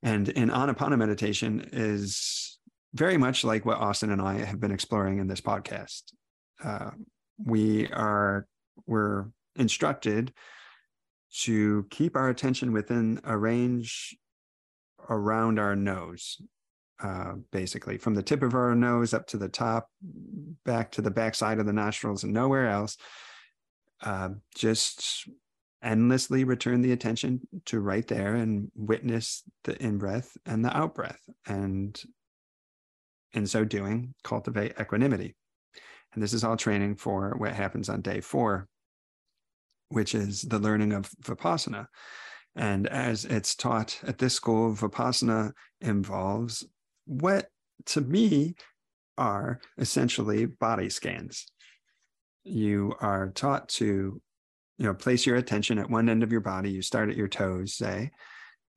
And 0.02 0.28
in 0.28 0.50
anapana 0.50 0.99
meditation 0.99 1.69
is 1.73 2.59
very 2.95 3.16
much 3.16 3.45
like 3.45 3.64
what 3.64 3.78
Austin 3.78 4.11
and 4.11 4.21
I 4.21 4.45
have 4.45 4.61
been 4.61 4.71
exploring 4.71 5.19
in 5.19 5.26
this 5.26 5.40
podcast. 5.40 6.02
Uh, 6.62 6.90
we 7.45 7.88
are 7.88 8.47
we're 8.87 9.26
instructed 9.57 10.33
to 11.40 11.87
keep 11.90 12.16
our 12.16 12.28
attention 12.28 12.73
within 12.73 13.21
a 13.25 13.37
range 13.37 14.16
around 15.09 15.59
our 15.59 15.76
nose, 15.76 16.40
uh, 17.02 17.35
basically 17.50 17.99
from 17.99 18.14
the 18.14 18.23
tip 18.23 18.42
of 18.42 18.54
our 18.54 18.75
nose 18.75 19.14
up 19.14 19.26
to 19.28 19.37
the 19.37 19.49
top, 19.49 19.88
back 20.64 20.92
to 20.92 21.02
the 21.02 21.11
backside 21.11 21.59
of 21.59 21.66
the 21.66 21.73
nostrils, 21.73 22.25
and 22.25 22.32
nowhere 22.32 22.68
else. 22.68 22.97
Uh, 24.02 24.30
just 24.56 25.28
endlessly 25.82 26.44
return 26.44 26.80
the 26.80 26.92
attention 26.92 27.40
to 27.66 27.80
right 27.80 28.06
there 28.06 28.35
and 28.37 28.71
witness 28.75 29.42
the 29.64 29.80
in 29.82 29.99
breath 29.99 30.37
and 30.47 30.64
the 30.64 30.76
out 30.76 30.94
breath. 30.94 31.21
And 31.47 32.00
in 33.32 33.47
so 33.47 33.64
doing, 33.64 34.14
cultivate 34.23 34.75
equanimity. 34.80 35.35
And 36.14 36.23
this 36.23 36.32
is 36.32 36.44
all 36.44 36.56
training 36.56 36.97
for 36.97 37.35
what 37.38 37.52
happens 37.52 37.88
on 37.88 38.02
day 38.02 38.21
four, 38.21 38.68
which 39.88 40.14
is 40.14 40.42
the 40.42 40.59
learning 40.59 40.92
of 40.92 41.11
Vipassana. 41.23 41.87
And 42.54 42.87
as 42.87 43.25
it's 43.25 43.54
taught 43.54 43.99
at 44.06 44.18
this 44.18 44.35
school, 44.35 44.75
Vipassana 44.75 45.52
involves 45.80 46.66
what 47.06 47.49
to 47.87 48.00
me 48.00 48.54
are 49.16 49.61
essentially 49.78 50.47
body 50.47 50.90
scans. 50.90 51.47
You 52.44 52.94
are 53.00 53.30
taught 53.30 53.68
to, 53.71 54.21
you 54.78 54.85
know, 54.85 54.94
place 54.94 55.26
your 55.26 55.37
attention 55.37 55.78
at 55.78 55.90
one 55.90 56.09
end 56.09 56.23
of 56.23 56.32
your 56.32 56.40
body. 56.40 56.71
You 56.71 56.82
start 56.82 57.09
at 57.09 57.16
your 57.16 57.28
toes, 57.28 57.75
say, 57.75 58.11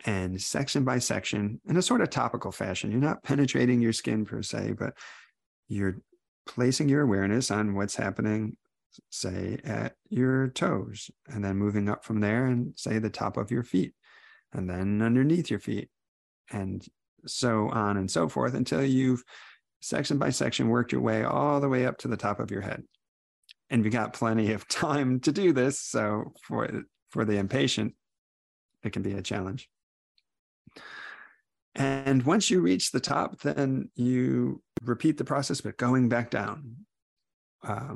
and 0.05 0.41
section 0.41 0.83
by 0.83 0.99
section, 0.99 1.59
in 1.67 1.77
a 1.77 1.81
sort 1.81 2.01
of 2.01 2.09
topical 2.09 2.51
fashion. 2.51 2.91
You're 2.91 3.01
not 3.01 3.23
penetrating 3.23 3.81
your 3.81 3.93
skin 3.93 4.25
per 4.25 4.41
se, 4.41 4.73
but 4.77 4.93
you're 5.67 5.97
placing 6.45 6.89
your 6.89 7.01
awareness 7.01 7.49
on 7.49 7.73
what's 7.73 7.95
happening 7.95 8.55
say 9.09 9.59
at 9.63 9.93
your 10.09 10.49
toes, 10.49 11.09
and 11.27 11.43
then 11.43 11.57
moving 11.57 11.89
up 11.89 12.03
from 12.03 12.19
there 12.19 12.45
and 12.45 12.73
say 12.77 12.99
the 12.99 13.09
top 13.09 13.37
of 13.37 13.51
your 13.51 13.63
feet, 13.63 13.93
and 14.53 14.69
then 14.69 15.01
underneath 15.01 15.49
your 15.49 15.59
feet, 15.59 15.89
and 16.51 16.85
so 17.25 17.69
on 17.69 17.97
and 17.97 18.09
so 18.09 18.29
forth 18.29 18.53
until 18.53 18.83
you've 18.83 19.23
section 19.81 20.17
by 20.17 20.29
section 20.29 20.69
worked 20.69 20.91
your 20.91 21.01
way 21.01 21.23
all 21.23 21.59
the 21.59 21.69
way 21.69 21.85
up 21.85 21.97
to 21.99 22.07
the 22.07 22.17
top 22.17 22.39
of 22.39 22.49
your 22.49 22.61
head. 22.61 22.83
And 23.69 23.83
we 23.83 23.89
got 23.89 24.13
plenty 24.13 24.51
of 24.53 24.67
time 24.69 25.19
to 25.21 25.31
do 25.31 25.53
this. 25.53 25.79
So 25.79 26.33
for 26.43 26.83
for 27.09 27.25
the 27.25 27.37
impatient, 27.37 27.93
it 28.83 28.91
can 28.91 29.01
be 29.01 29.13
a 29.13 29.21
challenge. 29.21 29.69
And 31.75 32.23
once 32.23 32.49
you 32.49 32.61
reach 32.61 32.91
the 32.91 33.01
top, 33.01 33.41
then 33.41 33.89
you 33.95 34.61
repeat 34.81 35.17
the 35.17 35.25
process, 35.25 35.61
but 35.61 35.77
going 35.77 36.07
back 36.07 36.29
down. 36.29 36.77
Uh, 37.61 37.95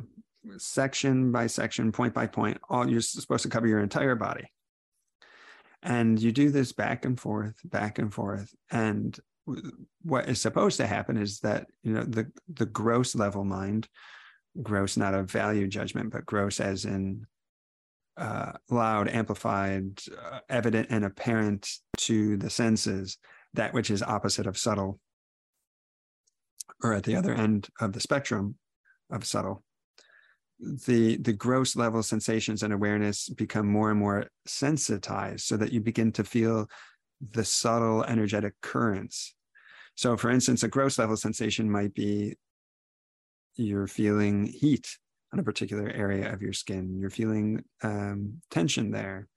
section 0.57 1.31
by 1.31 1.47
section, 1.47 1.91
point 1.91 2.13
by 2.13 2.27
point, 2.27 2.59
all 2.69 2.89
you're 2.89 3.01
supposed 3.01 3.43
to 3.43 3.49
cover 3.49 3.67
your 3.67 3.79
entire 3.79 4.15
body. 4.15 4.51
And 5.81 6.21
you 6.21 6.31
do 6.31 6.49
this 6.49 6.71
back 6.71 7.05
and 7.05 7.19
forth, 7.19 7.55
back 7.63 7.99
and 7.99 8.13
forth. 8.13 8.53
And 8.69 9.17
what 10.03 10.27
is 10.27 10.41
supposed 10.41 10.77
to 10.77 10.88
happen 10.88 11.17
is 11.17 11.39
that, 11.39 11.67
you 11.83 11.93
know, 11.93 12.03
the 12.03 12.31
the 12.53 12.65
gross 12.65 13.15
level 13.15 13.43
mind, 13.43 13.88
gross 14.62 14.97
not 14.97 15.15
a 15.15 15.23
value 15.23 15.67
judgment, 15.67 16.12
but 16.12 16.25
gross 16.25 16.59
as 16.59 16.85
in 16.85 17.25
uh, 18.17 18.51
loud, 18.69 19.07
amplified, 19.07 20.01
uh, 20.31 20.39
evident, 20.49 20.88
and 20.89 21.05
apparent 21.05 21.69
to 21.97 22.35
the 22.38 22.49
senses, 22.49 23.17
that 23.53 23.73
which 23.73 23.89
is 23.89 24.03
opposite 24.03 24.45
of 24.45 24.57
subtle, 24.57 24.99
or 26.83 26.93
at 26.93 27.03
the 27.03 27.15
other 27.15 27.33
end 27.33 27.69
of 27.79 27.93
the 27.93 28.01
spectrum 28.01 28.55
of 29.09 29.25
subtle 29.25 29.63
the 30.59 31.17
the 31.17 31.33
gross 31.33 31.75
level 31.75 32.03
sensations 32.03 32.63
and 32.63 32.73
awareness 32.73 33.29
become 33.29 33.67
more 33.67 33.91
and 33.91 33.99
more 33.99 34.25
sensitized 34.45 35.45
so 35.45 35.55
that 35.57 35.71
you 35.71 35.79
begin 35.79 36.11
to 36.11 36.23
feel 36.23 36.69
the 37.31 37.45
subtle 37.45 38.03
energetic 38.03 38.53
currents. 38.61 39.35
So 39.95 40.17
for 40.17 40.29
instance 40.29 40.63
a 40.63 40.67
gross 40.67 40.97
level 40.99 41.17
sensation 41.17 41.69
might 41.69 41.93
be 41.93 42.35
you're 43.55 43.87
feeling 43.87 44.45
heat 44.45 44.97
on 45.33 45.39
a 45.39 45.43
particular 45.43 45.89
area 45.89 46.31
of 46.31 46.41
your 46.41 46.53
skin. 46.53 46.97
You're 46.99 47.09
feeling 47.09 47.63
um, 47.83 48.41
tension 48.49 48.91
there. 48.91 49.27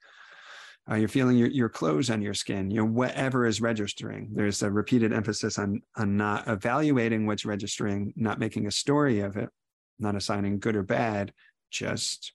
Uh, 0.90 0.96
you're 0.96 1.08
feeling 1.08 1.36
your, 1.36 1.48
your 1.48 1.68
clothes 1.68 2.10
on 2.10 2.22
your 2.22 2.34
skin. 2.34 2.70
You 2.70 2.78
know 2.78 2.86
whatever 2.86 3.46
is 3.46 3.60
registering. 3.60 4.30
There's 4.34 4.62
a 4.62 4.70
repeated 4.70 5.12
emphasis 5.12 5.56
on 5.56 5.82
on 5.96 6.16
not 6.16 6.48
evaluating 6.48 7.26
what's 7.26 7.44
registering 7.44 8.12
not 8.16 8.40
making 8.40 8.66
a 8.66 8.72
story 8.72 9.20
of 9.20 9.36
it 9.36 9.50
not 9.98 10.16
assigning 10.16 10.58
good 10.58 10.76
or 10.76 10.82
bad, 10.82 11.32
just 11.70 12.32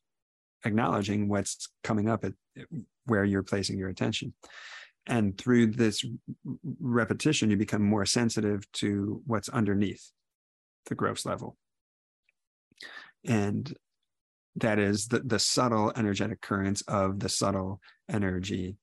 acknowledging 0.65 1.27
what's 1.27 1.69
coming 1.83 2.09
up 2.09 2.23
at 2.23 2.33
where 3.05 3.23
you're 3.23 3.43
placing 3.43 3.77
your 3.77 3.89
attention. 3.89 4.33
And 5.05 5.37
through 5.37 5.67
this 5.67 6.03
repetition, 6.79 7.49
you 7.49 7.57
become 7.57 7.81
more 7.81 8.05
sensitive 8.05 8.69
to 8.73 9.21
what's 9.25 9.49
underneath 9.49 10.11
the 10.87 10.95
gross 10.95 11.25
level. 11.25 11.55
And 13.25 13.73
that 14.57 14.79
is 14.79 15.07
the, 15.07 15.19
the 15.19 15.39
subtle 15.39 15.93
energetic 15.95 16.41
currents 16.41 16.81
of 16.87 17.19
the 17.19 17.29
subtle 17.29 17.79
energy 18.09 18.75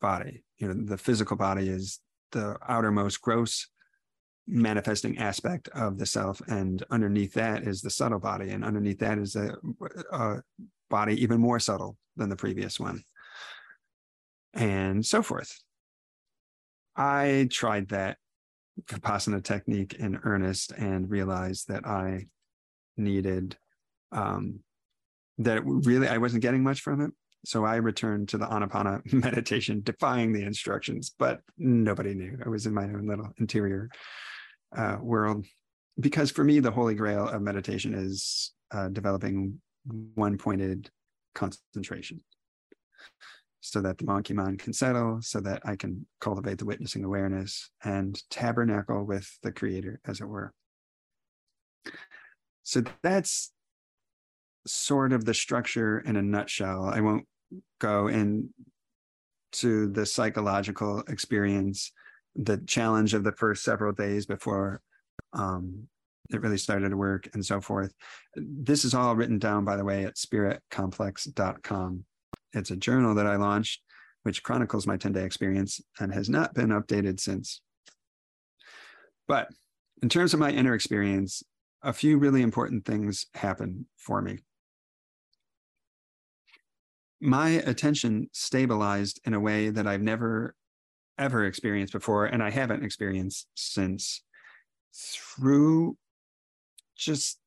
body. 0.00 0.42
You 0.58 0.68
know, 0.68 0.86
the 0.86 0.98
physical 0.98 1.36
body 1.36 1.68
is 1.68 2.00
the 2.32 2.56
outermost 2.66 3.20
gross 3.20 3.68
manifesting 4.48 5.18
aspect 5.18 5.68
of 5.74 5.98
the 5.98 6.06
self 6.06 6.40
and 6.48 6.82
underneath 6.90 7.34
that 7.34 7.64
is 7.64 7.82
the 7.82 7.90
subtle 7.90 8.18
body 8.18 8.50
and 8.50 8.64
underneath 8.64 8.98
that 8.98 9.18
is 9.18 9.36
a, 9.36 9.54
a, 10.10 10.42
body 10.90 11.22
even 11.22 11.38
more 11.38 11.60
subtle 11.60 11.98
than 12.16 12.30
the 12.30 12.36
previous 12.36 12.80
one. 12.80 13.02
And 14.54 15.04
so 15.04 15.22
forth. 15.22 15.54
I 16.96 17.48
tried 17.52 17.88
that 17.88 18.16
vipassana 18.86 19.44
technique 19.44 19.94
in 19.94 20.18
earnest 20.24 20.72
and 20.72 21.10
realized 21.10 21.68
that 21.68 21.84
i 21.84 22.24
needed 22.96 23.56
um, 24.12 24.60
that 25.38 25.62
really 25.64 26.08
i 26.08 26.16
wasn't 26.16 26.42
getting 26.42 26.62
much 26.62 26.80
from 26.80 27.00
it. 27.00 27.10
So 27.44 27.64
i 27.64 27.76
returned 27.76 28.28
to 28.30 28.38
the 28.38 28.46
anapana 28.46 29.00
meditation 29.12 29.82
defying 29.82 30.32
the 30.32 30.42
instructions 30.44 31.14
but 31.18 31.40
nobody 31.58 32.14
knew. 32.14 32.38
I 32.44 32.48
was 32.48 32.66
in 32.66 32.72
my 32.72 32.84
own 32.84 33.06
little 33.06 33.28
interior 33.38 33.90
uh, 34.76 34.96
world. 35.00 35.44
Because 35.98 36.30
for 36.30 36.44
me 36.44 36.60
the 36.60 36.70
holy 36.70 36.94
grail 36.94 37.28
of 37.28 37.42
meditation 37.42 37.94
is 37.94 38.52
uh, 38.70 38.88
developing 38.88 39.60
one 40.14 40.38
pointed 40.38 40.90
concentration 41.34 42.20
so 43.60 43.80
that 43.80 43.98
the 43.98 44.04
monkey 44.04 44.34
mind 44.34 44.58
can 44.58 44.72
settle 44.72 45.18
so 45.20 45.40
that 45.40 45.60
i 45.64 45.74
can 45.74 46.06
cultivate 46.20 46.58
the 46.58 46.64
witnessing 46.64 47.04
awareness 47.04 47.70
and 47.84 48.22
tabernacle 48.30 49.04
with 49.04 49.28
the 49.42 49.50
creator 49.50 50.00
as 50.06 50.20
it 50.20 50.26
were. 50.26 50.52
So 52.62 52.82
that's 53.02 53.52
sort 54.66 55.12
of 55.12 55.24
the 55.24 55.34
structure 55.34 56.00
in 56.00 56.16
a 56.16 56.22
nutshell. 56.22 56.84
I 56.84 57.00
won't 57.00 57.26
go 57.80 58.08
into 58.08 58.50
the 59.92 60.04
psychological 60.04 61.00
experience 61.08 61.92
the 62.38 62.58
challenge 62.58 63.14
of 63.14 63.24
the 63.24 63.32
first 63.32 63.64
several 63.64 63.92
days 63.92 64.24
before 64.24 64.80
um, 65.32 65.88
it 66.30 66.40
really 66.40 66.58
started 66.58 66.90
to 66.90 66.96
work 66.96 67.28
and 67.34 67.44
so 67.44 67.60
forth. 67.60 67.92
This 68.36 68.84
is 68.84 68.94
all 68.94 69.16
written 69.16 69.38
down, 69.38 69.64
by 69.64 69.76
the 69.76 69.84
way, 69.84 70.04
at 70.04 70.16
spiritcomplex.com. 70.16 72.04
It's 72.52 72.70
a 72.70 72.76
journal 72.76 73.14
that 73.16 73.26
I 73.26 73.36
launched, 73.36 73.82
which 74.22 74.42
chronicles 74.42 74.86
my 74.86 74.96
10 74.96 75.12
day 75.12 75.24
experience 75.24 75.80
and 75.98 76.12
has 76.14 76.28
not 76.28 76.54
been 76.54 76.68
updated 76.68 77.18
since. 77.18 77.60
But 79.26 79.48
in 80.00 80.08
terms 80.08 80.32
of 80.32 80.40
my 80.40 80.50
inner 80.50 80.74
experience, 80.74 81.42
a 81.82 81.92
few 81.92 82.18
really 82.18 82.42
important 82.42 82.84
things 82.84 83.26
happen 83.34 83.86
for 83.96 84.22
me. 84.22 84.38
My 87.20 87.50
attention 87.50 88.28
stabilized 88.32 89.20
in 89.24 89.34
a 89.34 89.40
way 89.40 89.70
that 89.70 89.86
I've 89.86 90.02
never 90.02 90.54
ever 91.18 91.44
experienced 91.44 91.92
before, 91.92 92.26
and 92.26 92.42
I 92.42 92.50
haven't 92.50 92.84
experienced 92.84 93.48
since 93.54 94.22
through 94.94 95.96
just 96.96 97.38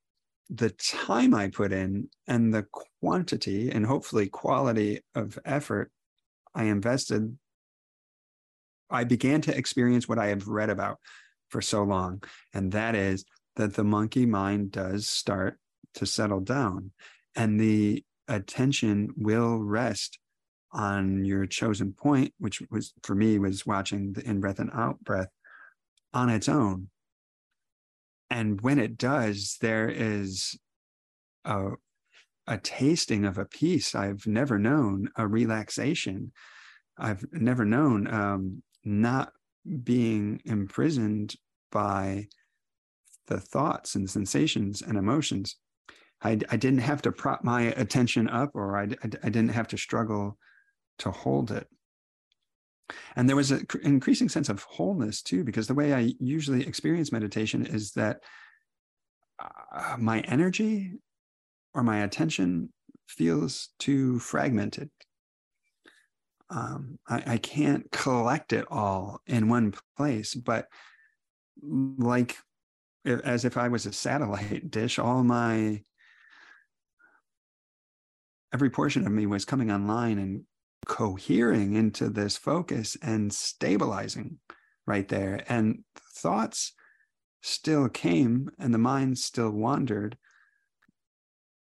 the 0.49 0.69
time 0.69 1.33
I 1.33 1.49
put 1.49 1.71
in 1.71 2.09
and 2.27 2.53
the 2.53 2.65
quantity 3.01 3.71
and 3.71 3.85
hopefully 3.85 4.27
quality 4.27 5.01
of 5.15 5.39
effort 5.45 5.91
I 6.53 6.65
invested, 6.65 7.37
I 8.89 9.05
began 9.05 9.41
to 9.41 9.57
experience 9.57 10.07
what 10.09 10.19
I 10.19 10.27
have 10.27 10.47
read 10.47 10.69
about 10.69 10.97
for 11.49 11.61
so 11.61 11.83
long. 11.83 12.23
And 12.53 12.71
that 12.73 12.95
is 12.95 13.23
that 13.55 13.73
the 13.75 13.83
monkey 13.83 14.25
mind 14.25 14.71
does 14.71 15.07
start 15.07 15.57
to 15.95 16.05
settle 16.05 16.41
down 16.41 16.91
and 17.35 17.59
the 17.59 18.03
attention 18.27 19.09
will 19.15 19.57
rest 19.57 20.19
on 20.73 21.25
your 21.25 21.45
chosen 21.45 21.93
point, 21.93 22.33
which 22.39 22.61
was 22.69 22.93
for 23.03 23.15
me 23.15 23.39
was 23.39 23.65
watching 23.65 24.13
the 24.13 24.27
in 24.27 24.39
breath 24.39 24.59
and 24.59 24.71
out 24.73 25.03
breath 25.03 25.29
on 26.13 26.29
its 26.29 26.47
own. 26.47 26.89
And 28.29 28.61
when 28.61 28.79
it 28.79 28.97
does, 28.97 29.57
there 29.59 29.89
is 29.89 30.57
a, 31.43 31.71
a 32.47 32.57
tasting 32.57 33.25
of 33.25 33.37
a 33.37 33.45
peace 33.45 33.93
I've 33.93 34.25
never 34.25 34.57
known, 34.57 35.09
a 35.17 35.27
relaxation 35.27 36.31
I've 36.97 37.25
never 37.31 37.65
known, 37.65 38.07
um, 38.07 38.63
not 38.85 39.33
being 39.83 40.41
imprisoned 40.45 41.35
by 41.71 42.27
the 43.27 43.39
thoughts 43.39 43.95
and 43.95 44.09
sensations 44.09 44.81
and 44.81 44.97
emotions. 44.97 45.57
I, 46.21 46.39
I 46.49 46.57
didn't 46.57 46.79
have 46.79 47.01
to 47.03 47.11
prop 47.11 47.43
my 47.43 47.63
attention 47.63 48.29
up 48.29 48.51
or 48.53 48.77
I, 48.77 48.83
I, 48.83 49.09
I 49.23 49.29
didn't 49.29 49.49
have 49.49 49.67
to 49.69 49.77
struggle 49.77 50.37
to 51.01 51.11
hold 51.11 51.51
it. 51.51 51.67
And 53.15 53.27
there 53.27 53.35
was 53.35 53.51
an 53.51 53.65
increasing 53.83 54.29
sense 54.29 54.49
of 54.49 54.63
wholeness 54.63 55.21
too, 55.21 55.43
because 55.43 55.67
the 55.67 55.73
way 55.73 55.93
I 55.93 56.13
usually 56.19 56.67
experience 56.67 57.11
meditation 57.11 57.65
is 57.65 57.91
that 57.93 58.23
uh, 59.39 59.95
my 59.97 60.19
energy 60.21 60.93
or 61.73 61.83
my 61.83 61.99
attention 61.99 62.73
feels 63.07 63.69
too 63.79 64.19
fragmented. 64.19 64.89
Um, 66.49 66.99
I, 67.07 67.23
I 67.25 67.37
can't 67.37 67.89
collect 67.91 68.51
it 68.51 68.65
all 68.69 69.21
in 69.25 69.47
one 69.47 69.73
place, 69.97 70.35
but 70.35 70.67
like 71.63 72.37
as 73.05 73.45
if 73.45 73.55
I 73.57 73.69
was 73.69 73.85
a 73.85 73.93
satellite 73.93 74.69
dish, 74.69 74.99
all 74.99 75.23
my 75.23 75.81
every 78.53 78.69
portion 78.69 79.07
of 79.07 79.13
me 79.13 79.25
was 79.25 79.45
coming 79.45 79.71
online 79.71 80.17
and 80.17 80.43
cohering 80.85 81.75
into 81.75 82.09
this 82.09 82.37
focus 82.37 82.97
and 83.01 83.33
stabilizing 83.33 84.39
right 84.85 85.07
there. 85.07 85.43
And 85.47 85.83
thoughts 86.15 86.73
still 87.41 87.89
came 87.89 88.49
and 88.59 88.73
the 88.73 88.77
mind 88.79 89.17
still 89.17 89.51
wandered, 89.51 90.17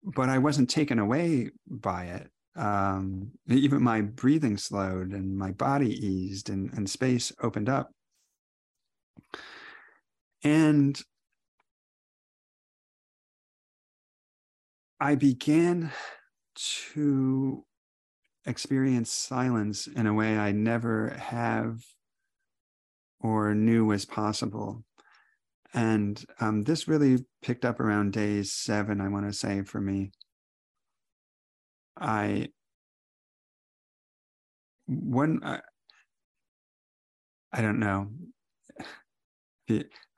but 0.04 0.30
I 0.30 0.38
wasn't 0.38 0.69
taken 0.69 1.00
away 1.00 1.52
by 1.67 2.06
it. 2.06 2.30
Um, 2.56 3.32
even 3.47 3.82
my 3.82 4.02
breathing 4.02 4.58
slowed 4.58 5.12
and 5.12 5.38
my 5.38 5.52
body 5.52 5.93
eased 5.93 6.50
and, 6.50 6.71
and 6.74 6.89
space 6.89 7.32
opened 7.41 7.69
up. 7.69 7.91
And 10.43 11.00
I 15.00 15.15
began 15.15 15.91
to 16.93 17.63
experience 18.45 19.12
silence 19.12 19.88
in 19.88 20.08
a 20.08 20.13
way 20.13 20.38
I 20.38 20.51
never 20.51 21.10
have 21.10 21.82
or 23.19 23.54
knew 23.54 23.86
was 23.86 24.06
possible. 24.06 24.84
And 25.73 26.23
um, 26.39 26.63
this 26.63 26.88
really 26.88 27.25
picked 27.41 27.65
up 27.65 27.80
around 27.80 28.13
day 28.13 28.43
seven, 28.43 28.99
I 28.99 29.08
want 29.08 29.27
to 29.27 29.34
say, 29.34 29.63
for 29.63 29.80
me. 29.80 30.12
I, 31.99 32.47
when 34.88 35.39
I, 35.43 35.60
I 37.54 37.62
don't 37.62 37.80
know, 37.80 38.10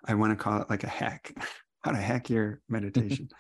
I 0.05 0.15
want 0.15 0.31
to 0.31 0.43
call 0.43 0.61
it 0.61 0.69
like 0.69 0.83
a 0.83 0.89
hack, 0.89 1.33
how 1.83 1.91
to 1.91 1.97
hack 1.97 2.29
your 2.29 2.61
meditation. 2.69 3.29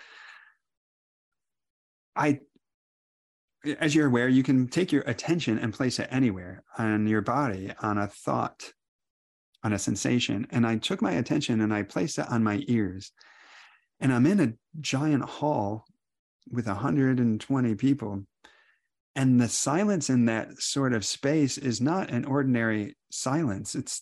I 2.15 2.41
as 3.79 3.95
you're 3.95 4.07
aware, 4.07 4.27
you 4.27 4.43
can 4.43 4.67
take 4.67 4.91
your 4.91 5.03
attention 5.03 5.57
and 5.57 5.73
place 5.73 5.99
it 5.99 6.09
anywhere 6.11 6.63
on 6.77 7.07
your 7.07 7.21
body, 7.21 7.71
on 7.81 7.97
a 7.97 8.07
thought, 8.07 8.71
on 9.63 9.73
a 9.73 9.79
sensation. 9.79 10.47
And 10.51 10.67
I 10.67 10.77
took 10.77 11.01
my 11.01 11.13
attention 11.13 11.61
and 11.61 11.73
I 11.73 11.83
placed 11.83 12.19
it 12.19 12.29
on 12.29 12.43
my 12.43 12.63
ears. 12.67 13.11
And 13.99 14.13
I'm 14.13 14.25
in 14.25 14.39
a 14.39 14.53
giant 14.81 15.23
hall 15.23 15.85
with 16.51 16.67
120 16.67 17.75
people. 17.75 18.25
And 19.15 19.39
the 19.39 19.47
silence 19.47 20.09
in 20.09 20.25
that 20.25 20.59
sort 20.59 20.91
of 20.93 21.05
space 21.05 21.57
is 21.57 21.79
not 21.79 22.09
an 22.09 22.25
ordinary 22.25 22.97
silence. 23.11 23.75
It's 23.75 24.01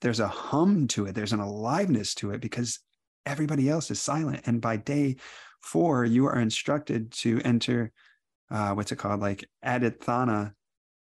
there's 0.00 0.20
a 0.20 0.28
hum 0.28 0.88
to 0.88 1.06
it, 1.06 1.14
there's 1.14 1.32
an 1.32 1.40
aliveness 1.40 2.14
to 2.16 2.32
it 2.32 2.40
because 2.40 2.80
everybody 3.24 3.68
else 3.70 3.90
is 3.90 4.02
silent. 4.02 4.42
And 4.46 4.60
by 4.60 4.76
day 4.76 5.16
four, 5.62 6.04
you 6.04 6.26
are 6.26 6.40
instructed 6.40 7.12
to 7.12 7.40
enter 7.44 7.92
uh, 8.50 8.72
what's 8.72 8.92
it 8.92 8.96
called? 8.96 9.20
Like 9.20 9.48
adhitthana, 9.64 10.52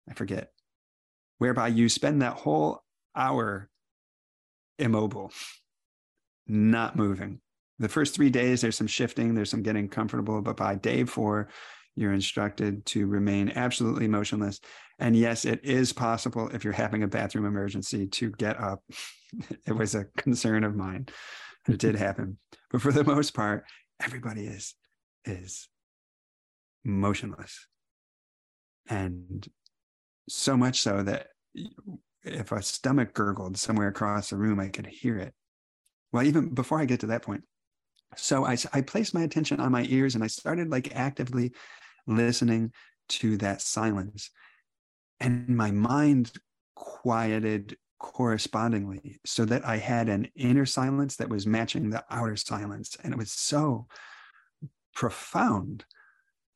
I 0.08 0.14
forget, 0.14 0.50
whereby 1.38 1.68
you 1.68 1.88
spend 1.88 2.22
that 2.22 2.34
whole 2.34 2.82
hour 3.14 3.68
immobile, 4.78 5.32
not 6.46 6.96
moving. 6.96 7.40
The 7.78 7.88
first 7.88 8.14
three 8.14 8.30
days, 8.30 8.60
there's 8.60 8.76
some 8.76 8.86
shifting, 8.86 9.34
there's 9.34 9.50
some 9.50 9.62
getting 9.62 9.88
comfortable, 9.88 10.42
but 10.42 10.56
by 10.56 10.74
day 10.74 11.04
four, 11.04 11.48
you're 11.96 12.12
instructed 12.12 12.84
to 12.86 13.06
remain 13.06 13.52
absolutely 13.54 14.06
motionless. 14.06 14.60
And 14.98 15.16
yes, 15.16 15.44
it 15.44 15.64
is 15.64 15.92
possible 15.92 16.48
if 16.52 16.62
you're 16.62 16.72
having 16.72 17.02
a 17.02 17.08
bathroom 17.08 17.46
emergency 17.46 18.06
to 18.06 18.30
get 18.32 18.60
up. 18.60 18.82
it 19.66 19.72
was 19.72 19.94
a 19.94 20.04
concern 20.16 20.64
of 20.64 20.76
mine. 20.76 21.08
It 21.68 21.78
did 21.78 21.94
happen. 21.96 22.38
But 22.70 22.82
for 22.82 22.92
the 22.92 23.04
most 23.04 23.32
part, 23.34 23.64
everybody 24.02 24.46
is 24.46 24.74
is 25.24 25.68
motionless. 26.84 27.66
And 28.88 29.46
so 30.28 30.56
much 30.56 30.80
so 30.80 31.02
that 31.02 31.28
if 32.24 32.52
a 32.52 32.62
stomach 32.62 33.14
gurgled 33.14 33.56
somewhere 33.56 33.88
across 33.88 34.30
the 34.30 34.36
room, 34.36 34.60
I 34.60 34.68
could 34.68 34.86
hear 34.86 35.16
it. 35.16 35.34
Well, 36.12 36.24
even 36.24 36.54
before 36.54 36.80
I 36.80 36.84
get 36.84 37.00
to 37.00 37.06
that 37.08 37.22
point. 37.22 37.44
So 38.16 38.44
I, 38.44 38.56
I 38.72 38.80
placed 38.80 39.14
my 39.14 39.22
attention 39.22 39.60
on 39.60 39.70
my 39.70 39.86
ears 39.88 40.14
and 40.14 40.24
I 40.24 40.26
started 40.26 40.70
like 40.70 40.94
actively 40.94 41.52
listening 42.06 42.72
to 43.10 43.36
that 43.38 43.62
silence. 43.62 44.30
And 45.20 45.48
my 45.48 45.70
mind 45.70 46.32
quieted 46.74 47.76
correspondingly 48.00 49.20
so 49.24 49.44
that 49.44 49.64
I 49.64 49.76
had 49.76 50.08
an 50.08 50.28
inner 50.34 50.66
silence 50.66 51.16
that 51.16 51.28
was 51.28 51.46
matching 51.46 51.90
the 51.90 52.04
outer 52.10 52.36
silence. 52.36 52.96
And 53.02 53.12
it 53.12 53.18
was 53.18 53.30
so 53.30 53.86
profound 54.94 55.84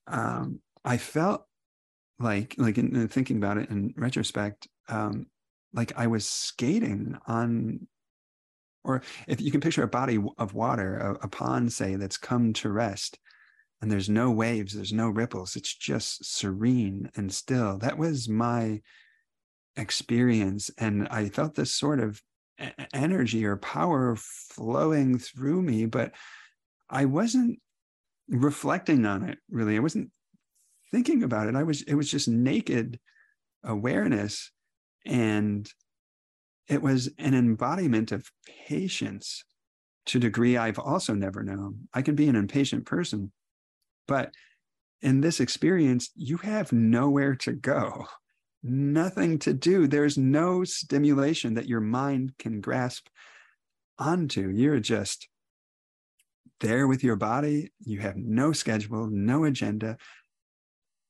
um, 0.06 0.60
I 0.84 0.96
felt 0.96 1.46
like 2.18 2.54
like 2.58 2.78
in, 2.78 2.94
in, 2.94 3.08
thinking 3.08 3.36
about 3.36 3.58
it 3.58 3.70
in 3.70 3.94
retrospect, 3.96 4.68
um, 4.88 5.26
like 5.72 5.92
I 5.96 6.06
was 6.06 6.28
skating 6.28 7.16
on, 7.26 7.86
or 8.84 9.02
if 9.26 9.40
you 9.40 9.50
can 9.50 9.60
picture 9.60 9.82
a 9.82 9.88
body 9.88 10.18
of 10.38 10.54
water, 10.54 10.96
a, 10.98 11.24
a 11.24 11.28
pond, 11.28 11.72
say, 11.72 11.96
that's 11.96 12.16
come 12.16 12.52
to 12.54 12.70
rest, 12.70 13.18
and 13.80 13.90
there's 13.90 14.08
no 14.08 14.30
waves, 14.30 14.74
there's 14.74 14.92
no 14.92 15.08
ripples, 15.08 15.56
it's 15.56 15.74
just 15.74 16.24
serene 16.24 17.10
and 17.16 17.32
still. 17.32 17.78
That 17.78 17.98
was 17.98 18.28
my 18.28 18.80
experience, 19.76 20.70
and 20.78 21.08
I 21.08 21.28
felt 21.28 21.54
this 21.54 21.74
sort 21.74 22.00
of 22.00 22.22
energy 22.92 23.44
or 23.44 23.56
power 23.56 24.16
flowing 24.16 25.18
through 25.18 25.62
me, 25.62 25.86
but 25.86 26.12
I 26.88 27.06
wasn't 27.06 27.58
reflecting 28.28 29.04
on 29.06 29.28
it 29.28 29.38
really. 29.50 29.76
I 29.76 29.80
wasn't 29.80 30.10
thinking 30.90 31.22
about 31.22 31.48
it. 31.48 31.56
I 31.56 31.62
was 31.62 31.82
it 31.82 31.94
was 31.94 32.10
just 32.10 32.28
naked 32.28 32.98
awareness. 33.62 34.50
And 35.06 35.70
it 36.68 36.82
was 36.82 37.10
an 37.18 37.34
embodiment 37.34 38.10
of 38.10 38.30
patience 38.66 39.44
to 40.06 40.18
a 40.18 40.20
degree 40.20 40.56
i've 40.56 40.78
also 40.78 41.14
never 41.14 41.42
known. 41.42 41.88
I 41.92 42.02
can 42.02 42.14
be 42.14 42.28
an 42.28 42.36
impatient 42.36 42.86
person 42.86 43.32
but 44.06 44.32
in 45.02 45.20
this 45.20 45.40
experience 45.40 46.10
you 46.14 46.38
have 46.38 46.72
nowhere 46.72 47.34
to 47.36 47.52
go. 47.52 48.06
Nothing 48.62 49.38
to 49.40 49.52
do. 49.52 49.86
There's 49.86 50.16
no 50.16 50.64
stimulation 50.64 51.54
that 51.54 51.68
your 51.68 51.80
mind 51.80 52.32
can 52.38 52.60
grasp 52.60 53.08
onto. 53.98 54.48
You're 54.48 54.80
just 54.80 55.28
there 56.60 56.86
with 56.86 57.04
your 57.04 57.16
body. 57.16 57.72
You 57.84 58.00
have 58.00 58.16
no 58.16 58.52
schedule, 58.52 59.08
no 59.10 59.44
agenda, 59.44 59.96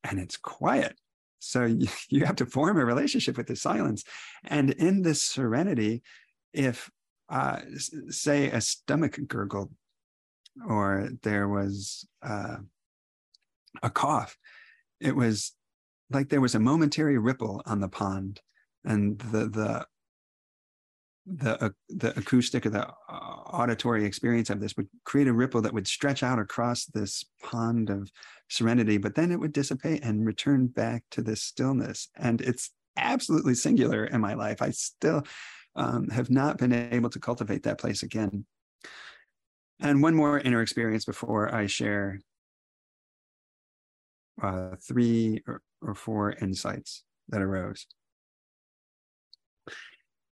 and 0.02 0.18
it's 0.18 0.37
quiet. 0.37 0.98
So 1.38 1.64
you, 2.09 2.24
have 2.24 2.37
to 2.37 2.46
form 2.46 2.78
a 2.78 2.85
relationship 2.85 3.37
with 3.37 3.46
the 3.46 3.57
silence. 3.57 4.04
And 4.44 4.70
in 4.70 5.02
this 5.02 5.22
serenity, 5.22 6.02
if, 6.52 6.90
uh, 7.28 7.61
say, 8.09 8.50
a 8.50 8.61
stomach 8.61 9.18
gurgled 9.26 9.72
or 10.68 11.11
there 11.22 11.48
was 11.48 12.07
uh, 12.22 12.57
a 13.83 13.90
cough, 13.90 14.37
it 15.00 15.14
was 15.16 15.52
like 16.11 16.28
there 16.28 16.40
was 16.40 16.54
a 16.54 16.61
momentary 16.61 17.18
ripple 17.18 17.62
on 17.66 17.80
the 17.80 17.88
pond 17.88 18.40
and 18.85 19.18
the 19.18 19.48
the 19.48 19.87
the 21.26 21.64
uh, 21.64 21.70
the 21.88 22.16
acoustic 22.18 22.66
or 22.66 22.70
the 22.70 22.87
uh, 22.87 22.92
auditory 23.08 24.04
experience 24.04 24.50
of 24.50 24.60
this 24.60 24.76
would 24.76 24.88
create 25.04 25.28
a 25.28 25.32
ripple 25.32 25.62
that 25.62 25.72
would 25.72 25.87
stretch 25.87 26.22
out 26.22 26.38
across 26.38 26.84
this 26.87 27.24
pond 27.42 27.88
of 27.88 28.10
serenity 28.50 28.98
but 28.98 29.14
then 29.14 29.32
it 29.32 29.40
would 29.40 29.52
dissipate 29.52 30.04
and 30.04 30.26
return 30.26 30.66
back 30.66 31.02
to 31.10 31.22
this 31.22 31.42
stillness. 31.42 32.08
And 32.16 32.40
it's 32.40 32.70
absolutely 32.96 33.54
singular 33.54 34.04
in 34.04 34.20
my 34.20 34.34
life. 34.34 34.60
I 34.60 34.70
still 34.70 35.24
um, 35.76 36.08
have 36.10 36.30
not 36.30 36.58
been 36.58 36.72
able 36.72 37.10
to 37.10 37.18
cultivate 37.18 37.62
that 37.64 37.78
place 37.78 38.02
again. 38.02 38.44
And 39.80 40.02
one 40.02 40.14
more 40.14 40.38
inner 40.38 40.62
experience 40.62 41.04
before 41.04 41.52
i 41.52 41.66
share 41.66 42.20
uh, 44.42 44.76
three 44.87 45.42
or, 45.46 45.62
or 45.80 45.94
four 45.94 46.32
insights 46.32 47.02
that 47.28 47.40
arose 47.40 47.87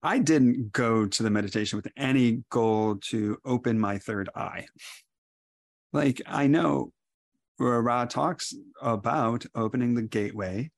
I 0.05 0.19
didn't 0.19 0.71
go 0.71 1.07
to 1.07 1.23
the 1.23 1.31
meditation 1.31 1.79
with 1.79 1.89
any 1.97 2.45
goal 2.51 2.97
to 3.09 3.39
open 3.43 3.81
my 3.81 3.97
third 3.97 4.29
eye. 4.37 4.67
Like 5.95 6.21
I 6.27 6.47
know 6.47 6.93
Ra 7.59 8.05
talks 8.05 8.53
about 8.83 9.47
opening 9.55 9.95
the 9.95 10.03
gateway 10.03 10.71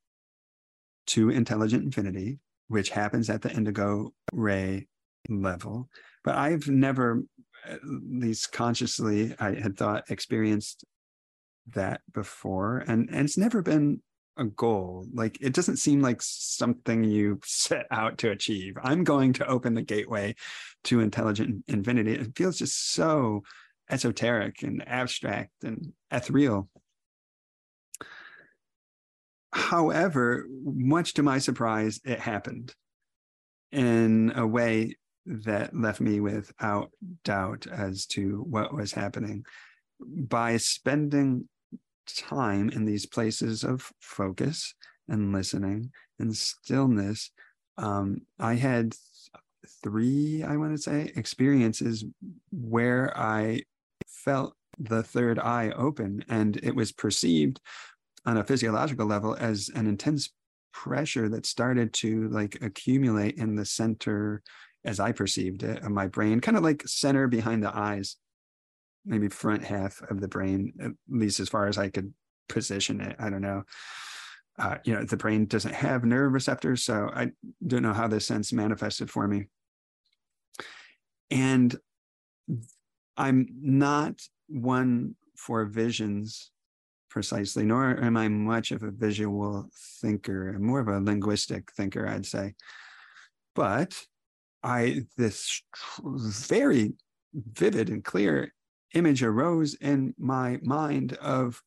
to 1.09 1.31
intelligent 1.31 1.83
infinity, 1.83 2.39
which 2.69 2.91
happens 2.91 3.29
at 3.29 3.43
the 3.43 3.51
indigo 3.51 4.13
ray 4.33 4.87
level. 5.29 5.89
But 6.23 6.37
I've 6.37 6.69
never, 6.69 7.25
at 7.65 7.81
least 7.85 8.53
consciously, 8.53 9.35
I 9.41 9.55
had 9.55 9.77
thought 9.77 10.09
experienced 10.09 10.85
that 11.75 12.01
before. 12.15 12.85
And, 12.87 13.09
and 13.11 13.25
it's 13.25 13.39
never 13.39 13.61
been 13.61 14.03
a 14.37 14.45
goal. 14.45 15.07
Like 15.13 15.39
it 15.41 15.55
doesn't 15.55 15.79
seem 15.79 16.01
like 16.01 16.21
something 16.23 17.05
you 17.05 17.41
set 17.45 17.87
out 17.91 18.19
to 18.19 18.31
achieve. 18.31 18.77
I'm 18.83 19.05
going 19.05 19.33
to 19.35 19.47
open 19.47 19.75
the 19.75 19.83
gateway 19.83 20.35
to 20.85 21.01
intelligent 21.01 21.65
infinity. 21.69 22.15
It 22.15 22.37
feels 22.37 22.59
just 22.59 22.93
so 22.93 23.43
esoteric 23.91 24.63
and 24.63 24.87
abstract 24.87 25.51
and 25.63 25.93
ethereal. 26.11 26.69
However, 29.53 30.47
much 30.65 31.15
to 31.15 31.23
my 31.23 31.39
surprise, 31.39 32.01
it 32.05 32.21
happened 32.21 32.75
in 33.73 34.33
a 34.37 34.47
way 34.47 34.97
that 35.25 35.75
left 35.75 36.01
me 36.01 36.21
without 36.21 36.91
doubt 37.25 37.67
as 37.67 38.07
to 38.07 38.45
what 38.49 38.75
was 38.75 38.93
happening. 38.93 39.45
By 39.99 40.59
spending 40.59 41.49
time 42.07 42.71
in 42.71 42.85
these 42.85 43.07
places 43.07 43.65
of 43.65 43.93
focus 44.01 44.75
and 45.09 45.33
listening 45.33 45.93
and 46.19 46.37
stillness, 46.37 47.31
um, 47.79 48.23
I 48.39 48.55
had 48.55 48.95
three, 49.83 50.43
I 50.43 50.57
want 50.57 50.75
to 50.75 50.83
say, 50.83 51.13
experiences 51.17 52.05
where 52.51 53.17
I 53.17 53.63
felt 54.07 54.55
the 54.79 55.03
third 55.03 55.39
eye 55.39 55.71
open 55.77 56.25
and 56.29 56.57
it 56.63 56.75
was 56.75 56.93
perceived 56.93 57.61
on 58.25 58.37
a 58.37 58.45
physiological 58.45 59.07
level 59.07 59.37
as 59.39 59.71
an 59.75 59.87
intense 59.87 60.31
pressure 60.73 61.29
that 61.31 61.47
started 61.47 61.93
to 61.95 62.29
like 62.29 62.59
accumulate 62.61 63.39
in 63.39 63.57
the 63.57 63.65
center 63.65 64.43
as 64.85 65.01
I 65.01 65.13
perceived 65.13 65.63
it 65.63 65.83
of 65.83 65.91
my 65.91 66.07
brain, 66.07 66.41
kind 66.41 66.57
of 66.57 66.63
like 66.63 66.87
center 66.87 67.27
behind 67.29 67.63
the 67.63 67.77
eyes 67.77 68.17
maybe 69.07 69.29
front 69.29 69.65
half 69.65 70.03
of 70.11 70.21
the 70.21 70.29
brain, 70.29 70.73
at 70.83 70.93
least 71.09 71.41
as 71.41 71.49
far 71.49 71.67
as 71.67 71.79
I 71.79 71.89
could 71.89 72.13
position 72.49 73.01
it. 73.01 73.17
I 73.19 73.31
don't 73.31 73.43
know. 73.43 73.63
Uh, 74.59 74.79
you 74.85 74.95
know, 74.95 75.05
the 75.05 75.17
brain 75.17 75.47
doesn't 75.47 75.75
have 75.75 76.05
nerve 76.05 76.33
receptors, 76.33 76.83
so 76.83 77.11
I 77.15 77.33
don't 77.67 77.83
know 77.83 77.93
how 77.93 78.09
this 78.09 78.27
sense 78.27 78.53
manifested 78.53 79.11
for 79.11 79.29
me. 79.29 79.47
And 81.31 81.75
I'm 83.17 83.49
not 83.61 84.21
one 84.49 85.15
for 85.37 85.65
visions 85.67 86.51
precisely, 87.11 87.65
nor 87.65 88.03
am 88.03 88.17
I 88.17 88.29
much 88.29 88.73
of 88.73 88.83
a 88.83 88.91
visual 88.91 89.69
thinker. 90.01 90.51
I'm 90.51 90.65
more 90.65 90.81
of 90.81 90.89
a 90.89 91.01
linguistic 91.01 91.73
thinker, 91.73 92.07
I'd 92.07 92.27
say. 92.27 92.55
But 93.55 93.99
I 94.63 95.07
this 95.17 95.63
very 96.05 96.93
vivid 97.35 97.89
and 97.89 98.05
clear 98.05 98.53
image 98.95 99.23
arose 99.23 99.75
in 99.75 100.15
my 100.19 100.59
mind 100.63 101.15
of 101.15 101.63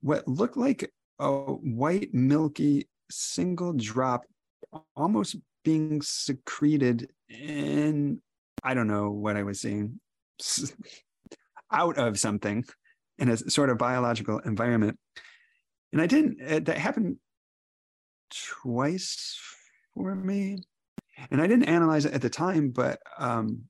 what 0.00 0.28
looked 0.28 0.56
like 0.56 0.90
a 1.18 1.30
white, 1.30 2.12
milky 2.12 2.88
single 3.10 3.72
drop 3.72 4.24
almost 4.96 5.36
being 5.64 6.02
secreted 6.02 7.10
in, 7.28 8.20
I 8.62 8.74
don't 8.74 8.88
know 8.88 9.10
what 9.10 9.36
I 9.36 9.42
was 9.42 9.60
seeing, 9.60 10.00
out 11.72 11.98
of 11.98 12.18
something 12.18 12.64
in 13.18 13.28
a 13.28 13.36
sort 13.36 13.70
of 13.70 13.78
biological 13.78 14.38
environment. 14.40 14.98
And 15.92 16.02
I 16.02 16.06
didn't, 16.06 16.64
that 16.66 16.76
happened 16.76 17.16
twice 18.62 19.38
for 19.94 20.14
me. 20.14 20.58
And 21.30 21.40
I 21.40 21.46
didn't 21.46 21.68
analyze 21.68 22.04
it 22.04 22.12
at 22.12 22.22
the 22.22 22.30
time, 22.30 22.70
but, 22.70 22.98
um, 23.18 23.62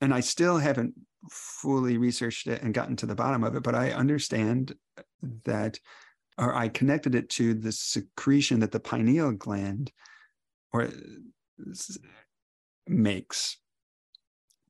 and 0.00 0.14
I 0.14 0.20
still 0.20 0.58
haven't 0.58 0.94
fully 1.30 1.98
researched 1.98 2.46
it 2.46 2.62
and 2.62 2.74
gotten 2.74 2.96
to 2.96 3.06
the 3.06 3.14
bottom 3.14 3.44
of 3.44 3.54
it, 3.54 3.62
but 3.62 3.74
I 3.74 3.90
understand 3.90 4.74
that, 5.44 5.78
or 6.38 6.54
I 6.54 6.68
connected 6.68 7.14
it 7.14 7.28
to 7.30 7.54
the 7.54 7.72
secretion 7.72 8.60
that 8.60 8.72
the 8.72 8.80
pineal 8.80 9.32
gland 9.32 9.92
or 10.72 10.88
makes 12.86 13.58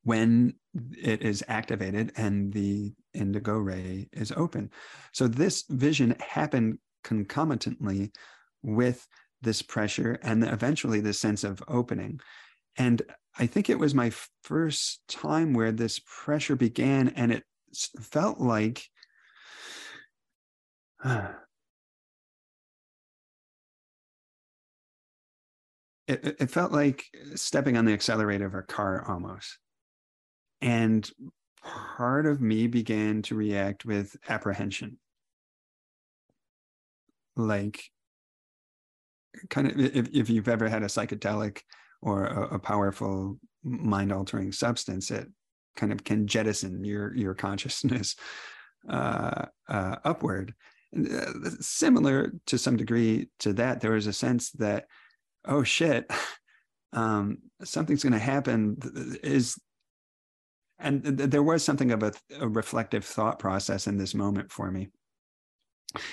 when 0.05 0.55
it 0.97 1.23
is 1.23 1.43
activated 1.49 2.13
and 2.17 2.53
the 2.53 2.93
indigo 3.13 3.59
ray 3.59 4.09
is 4.13 4.33
open. 4.37 4.71
So 5.13 5.27
this 5.27 5.65
vision 5.69 6.15
happened 6.21 6.79
concomitantly 7.03 8.13
with 8.63 9.07
this 9.43 9.63
pressure 9.63 10.19
and 10.23 10.45
eventually 10.45 11.01
this 11.01 11.19
sense 11.19 11.45
of 11.45 11.63
opening. 11.67 12.21
And 12.77 13.03
I 13.39 13.47
think 13.47 13.69
it 13.71 13.79
was 13.79 13.95
my 13.95 14.11
first 14.43 15.01
time 15.09 15.55
where 15.55 15.73
this 15.73 16.01
pressure 16.05 16.57
began, 16.57 17.09
and 17.09 17.33
it 17.33 17.45
felt 18.01 18.41
like 18.41 18.89
it, 21.05 21.35
it 26.09 26.51
felt 26.51 26.73
like 26.73 27.05
stepping 27.35 27.77
on 27.77 27.85
the 27.85 27.93
accelerator 27.93 28.47
of 28.47 28.55
a 28.55 28.63
car 28.63 29.05
almost. 29.09 29.59
And 30.61 31.09
part 31.63 32.27
of 32.27 32.41
me 32.41 32.67
began 32.67 33.23
to 33.23 33.35
react 33.35 33.85
with 33.85 34.17
apprehension. 34.29 34.99
Like, 37.37 37.85
kind 39.51 39.71
of, 39.71 39.79
if, 39.79 40.09
if 40.15 40.31
you've 40.31 40.49
ever 40.49 40.69
had 40.69 40.83
a 40.83 40.87
psychedelic 40.87 41.61
or 42.03 42.27
a, 42.27 42.55
a 42.55 42.59
powerful 42.59 43.39
mind 43.63 44.13
altering 44.13 44.53
substance 44.53 45.11
it 45.11 45.29
kind 45.77 45.93
of 45.93 46.03
can 46.03 46.27
jettison 46.27 46.85
your 46.85 47.15
your 47.15 47.35
consciousness 47.35 48.17
uh, 48.89 49.47
uh, 49.69 49.97
upward. 50.05 50.55
And, 50.93 51.13
uh, 51.13 51.51
similar 51.61 52.33
to 52.47 52.59
some 52.59 52.77
degree 52.77 53.29
to 53.41 53.53
that 53.55 53.81
there 53.81 53.93
was 53.93 54.07
a 54.07 54.13
sense 54.13 54.51
that 54.53 54.87
oh 55.45 55.63
shit 55.63 56.11
um, 56.93 57.39
something's 57.63 58.03
going 58.03 58.13
to 58.13 58.19
happen 58.19 58.79
is 59.23 59.59
and 60.79 61.03
th- 61.03 61.31
there 61.31 61.43
was 61.43 61.65
something 61.65 61.91
of 61.91 62.03
a, 62.03 62.13
a 62.39 62.49
reflective 62.49 63.05
thought 63.05 63.39
process 63.39 63.87
in 63.87 63.97
this 63.97 64.15
moment 64.15 64.53
for 64.53 64.71
me. 64.71 64.89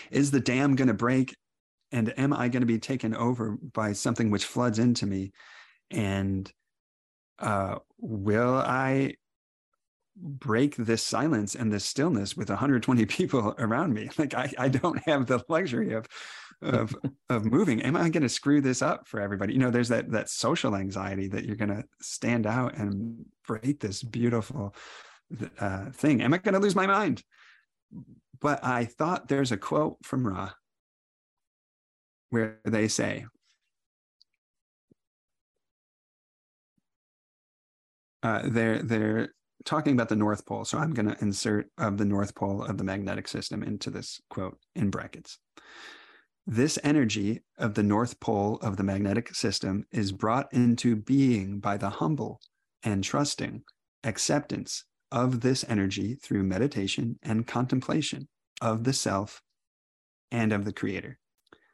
Is 0.10 0.32
the 0.32 0.40
dam 0.40 0.76
going 0.76 0.88
to 0.88 0.94
break? 0.94 1.36
And 1.92 2.18
am 2.18 2.34
i 2.34 2.48
going 2.48 2.62
to 2.62 2.68
be 2.68 2.80
taken 2.80 3.14
over 3.16 3.58
by 3.74 3.94
something 3.94 4.32
which 4.32 4.46
floods 4.46 4.80
into 4.80 5.06
me 5.06 5.32
and 5.94 6.52
uh, 7.40 7.78
will 8.00 8.56
I 8.56 9.16
break 10.16 10.76
this 10.76 11.02
silence 11.02 11.56
and 11.56 11.72
this 11.72 11.86
stillness 11.86 12.38
with 12.38 12.50
120 12.50 13.06
people 13.08 13.56
around 13.60 13.94
me? 13.94 14.10
Like 14.18 14.34
I, 14.34 14.52
I 14.58 14.68
don't 14.70 15.02
have 15.08 15.28
the 15.28 15.44
luxury 15.48 15.94
of 15.94 16.08
of 16.62 16.96
of 17.30 17.46
moving. 17.46 17.82
Am 17.82 17.96
i 17.96 18.10
going 18.10 18.24
to 18.24 18.30
screw 18.30 18.62
this 18.62 18.82
up 18.82 19.08
for 19.08 19.20
everybody? 19.20 19.54
You 19.54 19.60
know 19.60 19.72
there's 19.72 19.90
that 19.90 20.12
that 20.12 20.30
social 20.30 20.76
anxiety 20.76 21.28
that 21.30 21.46
you're 21.46 21.56
going 21.56 21.76
to 21.76 21.84
stand 22.02 22.48
out 22.48 22.76
and 22.78 23.26
break 23.46 23.80
this 23.80 24.02
beautiful 24.02 24.76
uh, 25.60 25.90
thing. 25.92 26.22
Am 26.22 26.34
i 26.34 26.38
going 26.38 26.54
to 26.54 26.60
lose 26.60 26.76
my 26.76 26.88
mind? 26.88 27.24
But 28.40 28.64
i 28.64 28.86
thought 28.86 29.28
there's 29.28 29.52
a 29.52 29.58
quote 29.58 29.98
from 30.04 30.28
ra 30.28 30.52
where 32.30 32.60
they 32.66 32.88
say 32.88 33.26
uh, 38.24 38.42
they're 38.46 38.82
they're 38.82 39.30
talking 39.66 39.94
about 39.94 40.10
the 40.10 40.16
North 40.16 40.46
Pole. 40.46 40.66
So 40.66 40.78
I'm 40.78 40.94
going 40.94 41.08
to 41.08 41.22
insert 41.22 41.68
of 41.78 41.98
the 41.98 42.06
North 42.06 42.36
Pole 42.36 42.64
of 42.64 42.78
the 42.78 42.84
magnetic 42.84 43.28
system 43.28 43.64
into 43.64 43.90
this 43.90 44.20
quote 44.30 44.58
in 44.76 44.90
brackets. 44.90 45.38
This 46.46 46.78
energy 46.84 47.42
of 47.58 47.74
the 47.74 47.84
North 47.84 48.20
Pole 48.20 48.58
of 48.62 48.76
the 48.76 48.84
magnetic 48.84 49.34
system 49.34 49.86
is 49.92 50.12
brought 50.12 50.52
into 50.52 50.96
being 50.96 51.60
by 51.60 51.78
the 51.78 51.90
humble 51.90 52.42
and 52.84 53.04
trusting 53.04 53.64
acceptance 54.04 54.84
of 55.12 55.40
this 55.40 55.64
energy 55.70 56.16
through 56.16 56.44
meditation 56.44 57.18
and 57.24 57.48
contemplation 57.48 58.28
of 58.62 58.84
the 58.84 58.92
self 58.92 59.42
and 60.32 60.52
of 60.52 60.66
the 60.66 60.74
creator. 60.74 61.18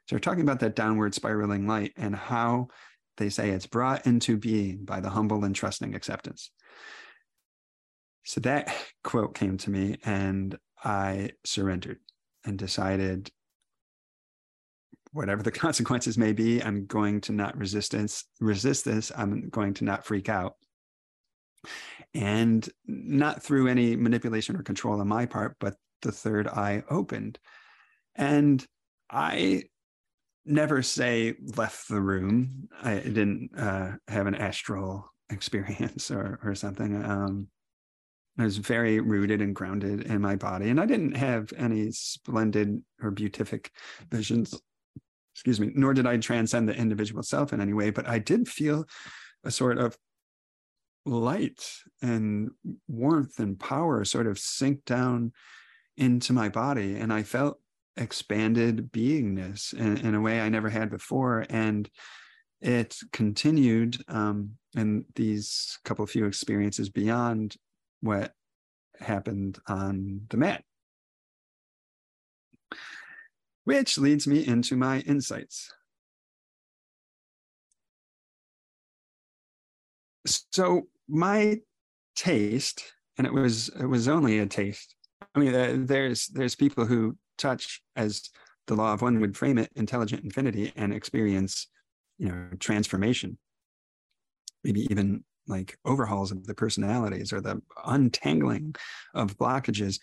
So 0.06 0.14
we're 0.14 0.20
talking 0.20 0.42
about 0.42 0.60
that 0.60 0.76
downward 0.76 1.14
spiraling 1.14 1.66
light 1.66 1.92
and 1.96 2.14
how 2.14 2.68
they 3.20 3.28
say 3.28 3.50
it's 3.50 3.66
brought 3.66 4.06
into 4.06 4.36
being 4.36 4.84
by 4.84 4.98
the 4.98 5.10
humble 5.10 5.44
and 5.44 5.54
trusting 5.54 5.94
acceptance. 5.94 6.50
So 8.24 8.40
that 8.40 8.74
quote 9.04 9.34
came 9.34 9.58
to 9.58 9.70
me, 9.70 9.98
and 10.04 10.56
I 10.82 11.32
surrendered 11.44 11.98
and 12.44 12.58
decided 12.58 13.30
whatever 15.12 15.42
the 15.42 15.50
consequences 15.66 16.16
may 16.18 16.32
be, 16.32 16.62
I'm 16.62 16.86
going 16.86 17.20
to 17.22 17.32
not 17.32 17.56
resistance 17.56 18.24
resist 18.40 18.84
this. 18.84 19.12
I'm 19.16 19.48
going 19.50 19.74
to 19.74 19.84
not 19.84 20.04
freak 20.04 20.28
out. 20.28 20.54
And 22.14 22.66
not 22.86 23.42
through 23.42 23.68
any 23.68 23.96
manipulation 23.96 24.56
or 24.56 24.62
control 24.62 25.00
on 25.00 25.08
my 25.08 25.26
part, 25.26 25.56
but 25.60 25.74
the 26.00 26.12
third 26.12 26.48
eye 26.48 26.82
opened. 26.88 27.38
And 28.16 28.66
I 29.10 29.64
never 30.50 30.82
say 30.82 31.34
left 31.56 31.88
the 31.88 32.00
room. 32.00 32.68
I 32.82 32.94
didn't 32.96 33.50
uh, 33.56 33.92
have 34.08 34.26
an 34.26 34.34
astral 34.34 35.06
experience 35.30 36.10
or, 36.10 36.40
or 36.42 36.54
something. 36.54 37.02
Um, 37.04 37.48
I 38.38 38.44
was 38.44 38.56
very 38.56 39.00
rooted 39.00 39.42
and 39.42 39.54
grounded 39.54 40.02
in 40.02 40.20
my 40.20 40.36
body, 40.36 40.70
and 40.70 40.80
I 40.80 40.86
didn't 40.86 41.16
have 41.16 41.52
any 41.56 41.90
splendid 41.90 42.82
or 43.02 43.10
beatific 43.10 43.70
visions. 44.10 44.58
Excuse 45.34 45.60
me. 45.60 45.72
Nor 45.74 45.94
did 45.94 46.06
I 46.06 46.16
transcend 46.16 46.68
the 46.68 46.74
individual 46.74 47.22
self 47.22 47.52
in 47.52 47.60
any 47.60 47.72
way, 47.72 47.90
but 47.90 48.08
I 48.08 48.18
did 48.18 48.48
feel 48.48 48.86
a 49.44 49.50
sort 49.50 49.78
of 49.78 49.96
light 51.06 51.64
and 52.02 52.50
warmth 52.88 53.38
and 53.38 53.58
power 53.58 54.04
sort 54.04 54.26
of 54.26 54.38
sink 54.38 54.84
down 54.84 55.32
into 55.96 56.32
my 56.32 56.48
body, 56.48 56.96
and 56.96 57.12
I 57.12 57.22
felt 57.22 57.58
expanded 57.96 58.92
beingness 58.92 59.72
in, 59.74 59.96
in 59.98 60.14
a 60.14 60.20
way 60.20 60.40
I 60.40 60.48
never 60.48 60.68
had 60.68 60.90
before. 60.90 61.46
And 61.50 61.88
it 62.60 62.96
continued 63.12 64.02
um, 64.08 64.52
in 64.76 65.04
these 65.14 65.78
couple 65.84 66.06
few 66.06 66.26
experiences 66.26 66.88
beyond 66.88 67.56
what 68.00 68.32
happened 68.98 69.58
on 69.66 70.22
the 70.28 70.36
mat. 70.36 70.62
Which 73.64 73.98
leads 73.98 74.26
me 74.26 74.46
into 74.46 74.76
my 74.76 75.00
insights. 75.00 75.72
So 80.26 80.88
my 81.08 81.58
taste, 82.16 82.92
and 83.16 83.26
it 83.26 83.32
was 83.32 83.68
it 83.80 83.86
was 83.86 84.08
only 84.08 84.38
a 84.38 84.46
taste. 84.46 84.94
I 85.34 85.38
mean, 85.38 85.86
there's 85.86 86.26
there's 86.28 86.54
people 86.54 86.84
who 86.84 87.16
touch 87.40 87.82
as 87.96 88.30
the 88.66 88.74
law 88.74 88.92
of 88.92 89.02
one 89.02 89.20
would 89.20 89.36
frame 89.36 89.58
it 89.58 89.70
intelligent 89.74 90.22
infinity 90.24 90.72
and 90.76 90.92
experience 90.92 91.66
you 92.18 92.28
know 92.28 92.46
transformation. 92.58 93.38
Maybe 94.62 94.86
even 94.90 95.24
like 95.46 95.78
overhauls 95.84 96.30
of 96.30 96.46
the 96.46 96.54
personalities 96.54 97.32
or 97.32 97.40
the 97.40 97.60
untangling 97.84 98.76
of 99.14 99.36
blockages. 99.36 99.98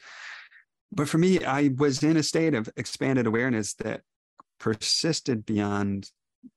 But 0.92 1.08
for 1.08 1.18
me 1.18 1.44
i 1.46 1.70
was 1.78 2.04
in 2.04 2.18
a 2.18 2.24
state 2.24 2.54
of 2.54 2.70
expanded 2.76 3.28
awareness 3.28 3.74
that 3.76 4.02
persisted 4.60 5.46
beyond 5.46 6.10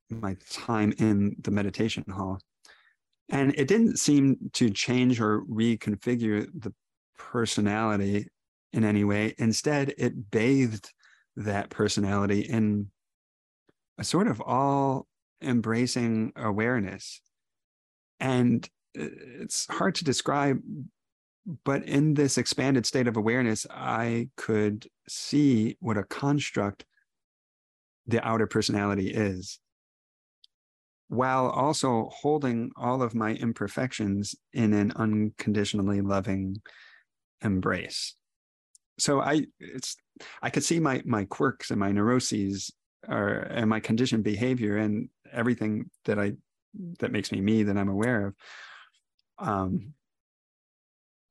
my 0.09 0.35
time 0.49 0.93
in 0.97 1.35
the 1.41 1.51
meditation 1.51 2.03
hall. 2.09 2.39
And 3.29 3.53
it 3.55 3.67
didn't 3.67 3.97
seem 3.97 4.49
to 4.53 4.69
change 4.69 5.21
or 5.21 5.41
reconfigure 5.43 6.47
the 6.53 6.73
personality 7.17 8.27
in 8.73 8.83
any 8.83 9.03
way. 9.03 9.35
Instead, 9.37 9.93
it 9.97 10.31
bathed 10.31 10.91
that 11.35 11.69
personality 11.69 12.41
in 12.41 12.87
a 13.97 14.03
sort 14.03 14.27
of 14.27 14.41
all 14.41 15.07
embracing 15.41 16.31
awareness. 16.35 17.21
And 18.19 18.67
uh, 18.97 19.05
it's 19.39 19.67
hard 19.67 19.95
to 19.95 20.03
describe, 20.03 20.59
but 21.63 21.83
in 21.83 22.13
this 22.13 22.37
expanded 22.37 22.85
state 22.85 23.07
of 23.07 23.17
awareness, 23.17 23.65
I 23.69 24.29
could 24.37 24.87
see 25.07 25.77
what 25.79 25.97
a 25.97 26.03
construct 26.03 26.85
the 28.07 28.25
outer 28.25 28.47
personality 28.47 29.09
is, 29.09 29.59
while 31.07 31.49
also 31.49 32.09
holding 32.11 32.71
all 32.75 33.01
of 33.01 33.15
my 33.15 33.33
imperfections 33.33 34.35
in 34.53 34.73
an 34.73 34.91
unconditionally 34.95 36.01
loving 36.01 36.61
embrace 37.41 38.15
so 39.01 39.19
I 39.19 39.47
it's 39.59 39.97
I 40.41 40.49
could 40.49 40.63
see 40.63 40.79
my 40.79 41.01
my 41.05 41.25
quirks 41.25 41.71
and 41.71 41.79
my 41.79 41.91
neuroses 41.91 42.71
or 43.07 43.29
and 43.29 43.69
my 43.69 43.79
conditioned 43.79 44.23
behavior 44.23 44.77
and 44.77 45.09
everything 45.31 45.89
that 46.05 46.19
I 46.19 46.33
that 46.99 47.11
makes 47.11 47.31
me 47.31 47.41
me 47.41 47.63
that 47.63 47.77
I'm 47.77 47.89
aware 47.89 48.27
of. 48.27 48.35
Um, 49.39 49.93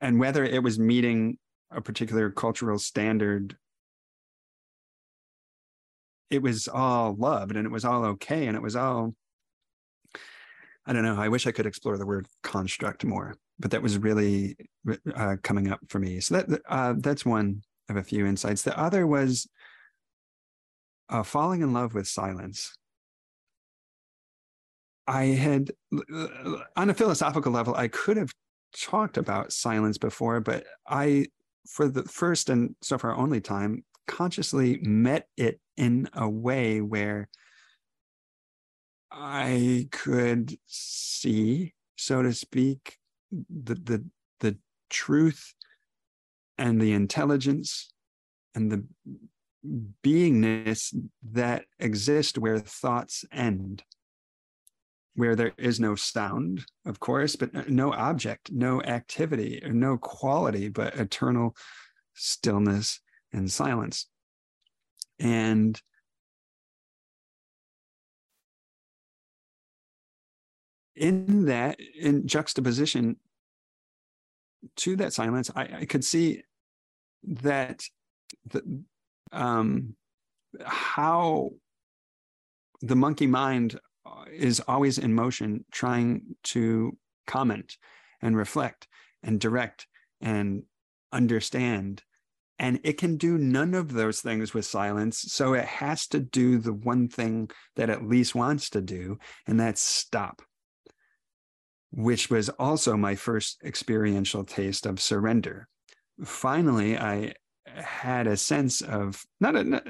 and 0.00 0.18
whether 0.18 0.44
it 0.44 0.62
was 0.62 0.78
meeting 0.78 1.38
a 1.70 1.80
particular 1.80 2.30
cultural 2.30 2.78
standard, 2.78 3.56
it 6.30 6.42
was 6.42 6.66
all 6.66 7.14
loved 7.14 7.56
and 7.56 7.66
it 7.66 7.70
was 7.70 7.85
all 7.85 8.04
okay 8.04 8.46
and 8.46 8.56
it 8.56 8.62
was 8.62 8.76
all 8.76 9.14
I 10.87 10.92
don't 10.92 11.04
know. 11.04 11.20
I 11.20 11.28
wish 11.28 11.46
I 11.46 11.52
could 11.52 11.66
explore 11.66 11.98
the 11.98 12.06
word 12.06 12.26
construct 12.42 13.04
more, 13.04 13.37
but 13.61 13.70
that 13.70 13.83
was 13.83 13.99
really 13.99 14.57
uh, 15.14 15.37
coming 15.42 15.70
up 15.70 15.81
for 15.88 15.99
me. 15.99 16.18
So 16.20 16.40
that 16.40 16.61
uh, 16.68 16.94
that's 16.96 17.25
one 17.25 17.62
of 17.88 17.96
a 17.96 18.03
few 18.03 18.27
insights. 18.27 18.62
The 18.62 18.79
other 18.79 19.07
was 19.07 19.46
uh, 21.09 21.23
falling 21.23 21.62
in 21.62 21.73
love 21.73 21.94
with 21.94 22.09
silence. 22.09 22.75
I 25.07 25.25
had, 25.25 25.73
on 26.77 26.90
a 26.90 26.94
philosophical 26.94 27.53
level, 27.53 27.75
I 27.75 27.88
could 27.88 28.16
have 28.16 28.33
talked 28.79 29.16
about 29.16 29.53
silence 29.53 29.99
before, 29.99 30.40
but 30.40 30.64
I, 30.88 31.27
for 31.68 31.88
the 31.88 32.05
first 32.05 32.49
and 32.49 32.77
so 32.81 32.96
far 32.96 33.16
only 33.16 33.40
time, 33.40 33.85
consciously 34.07 34.79
met 34.83 35.27
it 35.37 35.61
in 35.77 36.09
a 36.14 36.29
way 36.29 36.81
where 36.81 37.29
I 39.11 39.88
could 39.90 40.57
see, 40.66 41.75
so 41.96 42.23
to 42.23 42.33
speak, 42.33 42.99
the 43.31 43.75
the 43.75 44.05
the 44.40 44.57
truth 44.88 45.55
and 46.59 46.81
the 46.81 46.93
intelligence 46.93 47.93
and 48.55 48.71
the 48.71 48.85
beingness 50.03 50.95
that 51.33 51.64
exist 51.79 52.38
where 52.38 52.59
thoughts 52.59 53.25
end 53.31 53.83
where 55.14 55.37
there 55.37 55.53
is 55.59 55.79
no 55.79 55.95
sound 55.95 56.64
of 56.87 56.99
course 56.99 57.37
but 57.37 57.69
no 57.69 57.93
object 57.93 58.51
no 58.51 58.83
activity 58.83 59.61
no 59.66 59.99
quality 59.99 60.69
but 60.69 60.95
eternal 60.95 61.55
stillness 62.14 63.01
and 63.33 63.51
silence. 63.51 64.07
And 65.18 65.81
in 71.01 71.46
that 71.46 71.78
in 71.98 72.26
juxtaposition 72.26 73.16
to 74.76 74.94
that 74.96 75.12
silence 75.12 75.51
i, 75.57 75.62
I 75.80 75.84
could 75.86 76.05
see 76.05 76.42
that 77.24 77.82
the, 78.46 78.82
um, 79.32 79.96
how 80.64 81.51
the 82.80 82.96
monkey 82.96 83.26
mind 83.26 83.78
is 84.32 84.61
always 84.66 84.98
in 84.98 85.14
motion 85.14 85.64
trying 85.70 86.22
to 86.42 86.96
comment 87.26 87.76
and 88.22 88.36
reflect 88.36 88.88
and 89.22 89.40
direct 89.40 89.86
and 90.20 90.62
understand 91.12 92.03
And 92.61 92.78
it 92.84 92.98
can 92.98 93.16
do 93.16 93.38
none 93.38 93.72
of 93.72 93.94
those 93.94 94.20
things 94.20 94.53
with 94.53 94.66
silence. 94.66 95.18
So 95.32 95.55
it 95.55 95.64
has 95.64 96.07
to 96.09 96.20
do 96.20 96.59
the 96.59 96.74
one 96.74 97.09
thing 97.09 97.51
that 97.76 97.88
it 97.88 98.07
least 98.07 98.34
wants 98.34 98.68
to 98.70 98.82
do, 98.82 99.18
and 99.46 99.59
that's 99.59 99.80
stop, 99.80 100.42
which 101.93 102.30
was 102.30 102.49
also 102.51 102.97
my 102.97 103.14
first 103.14 103.61
experiential 103.64 104.45
taste 104.45 104.86
of 104.86 105.01
surrender. 105.01 105.68
Finally, 106.24 106.99
I 106.99 107.34
had 107.66 108.26
a 108.26 108.36
sense 108.36 108.80
of 108.80 109.24
not 109.41 109.57
a, 109.57 109.82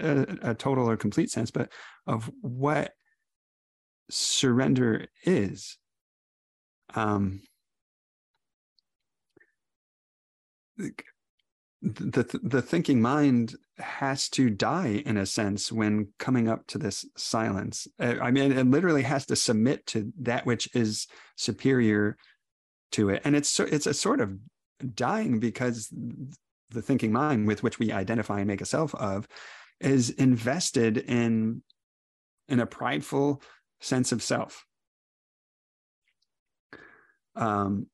a, 0.44 0.50
a 0.50 0.54
total 0.54 0.88
or 0.88 0.96
complete 0.96 1.30
sense, 1.30 1.50
but 1.50 1.70
of 2.06 2.30
what 2.40 2.92
surrender 4.10 5.06
is. 5.24 5.78
Um, 6.94 7.42
the 11.82 12.38
the 12.42 12.60
thinking 12.60 13.00
mind 13.00 13.56
has 13.78 14.28
to 14.28 14.50
die 14.50 15.02
in 15.06 15.16
a 15.16 15.24
sense 15.24 15.72
when 15.72 16.08
coming 16.18 16.48
up 16.48 16.66
to 16.66 16.78
this 16.78 17.06
silence. 17.16 17.88
Uh, 17.98 18.16
i 18.20 18.30
mean 18.30 18.52
it 18.52 18.66
literally 18.66 19.02
has 19.02 19.24
to 19.26 19.36
submit 19.36 19.86
to 19.86 20.12
that 20.20 20.44
which 20.44 20.68
is 20.74 21.06
superior 21.36 22.16
to 22.92 23.08
it. 23.08 23.22
And 23.24 23.34
it's 23.34 23.58
it's 23.60 23.86
a 23.86 23.94
sort 23.94 24.20
of 24.20 24.36
dying 24.94 25.40
because 25.40 25.88
the 26.70 26.82
thinking 26.82 27.12
mind 27.12 27.46
with 27.46 27.62
which 27.62 27.78
we 27.78 27.92
identify 27.92 28.38
and 28.38 28.48
make 28.48 28.60
a 28.60 28.66
self 28.66 28.94
of 28.94 29.26
is 29.80 30.10
invested 30.10 30.98
in 30.98 31.62
in 32.48 32.60
a 32.60 32.66
prideful 32.66 33.42
sense 33.80 34.12
of 34.12 34.22
self. 34.22 34.66
Um 37.36 37.86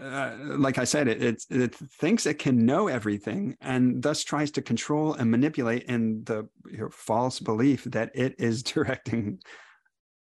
uh, 0.00 0.36
like 0.40 0.78
I 0.78 0.84
said, 0.84 1.06
it, 1.08 1.22
it, 1.22 1.44
it 1.50 1.74
thinks 1.74 2.26
it 2.26 2.38
can 2.38 2.66
know 2.66 2.88
everything 2.88 3.56
and 3.60 4.02
thus 4.02 4.24
tries 4.24 4.50
to 4.52 4.62
control 4.62 5.14
and 5.14 5.30
manipulate 5.30 5.84
in 5.84 6.24
the 6.24 6.48
you 6.70 6.78
know, 6.78 6.88
false 6.90 7.38
belief 7.38 7.84
that 7.84 8.10
it 8.14 8.34
is 8.38 8.62
directing 8.74 9.38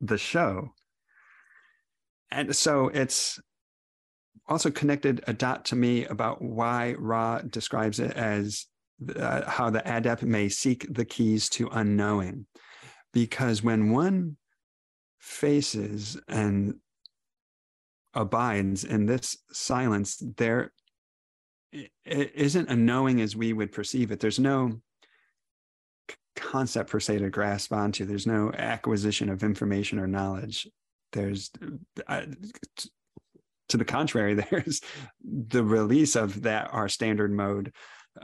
the 0.01 0.19
show. 0.19 0.73
And 2.33 2.55
so 2.55 2.89
it's 2.89 3.39
also 4.49 4.71
connected 4.71 5.23
a 5.27 5.33
dot 5.33 5.65
to 5.67 5.77
me 5.77 6.05
about 6.07 6.43
why 6.43 6.95
Ra 6.99 7.41
describes 7.41 8.01
it 8.01 8.13
as 8.17 8.67
uh, 9.17 9.49
how 9.49 9.71
the 9.71 9.97
adept 9.97 10.23
may 10.23 10.49
seek 10.49 10.87
the 10.93 11.05
keys 11.05 11.49
to 11.51 11.69
unknowing. 11.69 12.47
Because 13.13 13.63
when 13.63 13.91
one 13.93 14.37
faces 15.19 16.19
and 16.29 16.75
abides 18.15 18.85
in 18.85 19.07
this 19.07 19.37
silence, 19.53 20.23
there 20.37 20.73
isn't 22.05 22.69
a 22.69 22.77
knowing 22.77 23.21
as 23.21 23.37
we 23.37 23.53
would 23.53 23.73
perceive 23.73 24.11
it. 24.11 24.21
There's 24.21 24.39
no 24.41 24.81
concept 26.37 26.91
per 26.91 27.01
se 27.01 27.19
to 27.19 27.31
grasp 27.31 27.73
onto. 27.73 28.05
There's 28.05 28.27
no 28.27 28.53
acquisition 28.53 29.29
of 29.29 29.43
information 29.43 29.99
or 29.99 30.07
knowledge. 30.07 30.69
There's, 31.13 31.51
uh, 32.07 32.23
to 33.69 33.77
the 33.77 33.85
contrary, 33.85 34.35
there's 34.51 34.81
the 35.25 35.63
release 35.63 36.17
of 36.17 36.43
that 36.43 36.71
our 36.73 36.89
standard 36.89 37.33
mode 37.33 37.73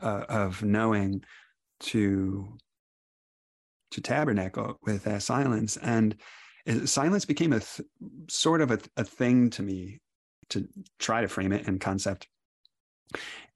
uh, 0.00 0.24
of 0.28 0.62
knowing 0.62 1.22
to 1.78 2.56
to 3.92 4.00
tabernacle 4.00 4.78
with 4.82 5.04
that 5.04 5.22
silence 5.22 5.76
and 5.76 6.16
silence 6.86 7.24
became 7.24 7.52
a 7.52 7.60
th- 7.60 7.88
sort 8.28 8.60
of 8.60 8.70
a, 8.70 8.78
a 8.96 9.04
thing 9.04 9.50
to 9.50 9.62
me 9.62 10.00
to 10.50 10.68
try 10.98 11.20
to 11.20 11.28
frame 11.28 11.52
it 11.52 11.66
in 11.66 11.78
concept. 11.78 12.28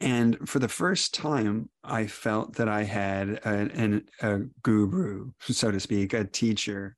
And 0.00 0.48
for 0.48 0.60
the 0.60 0.68
first 0.68 1.12
time, 1.12 1.68
I 1.84 2.06
felt 2.06 2.54
that 2.56 2.68
I 2.68 2.84
had 2.84 3.40
a, 3.44 4.00
a 4.22 4.40
guru, 4.62 5.30
so 5.40 5.70
to 5.70 5.80
speak, 5.80 6.14
a 6.14 6.24
teacher. 6.24 6.96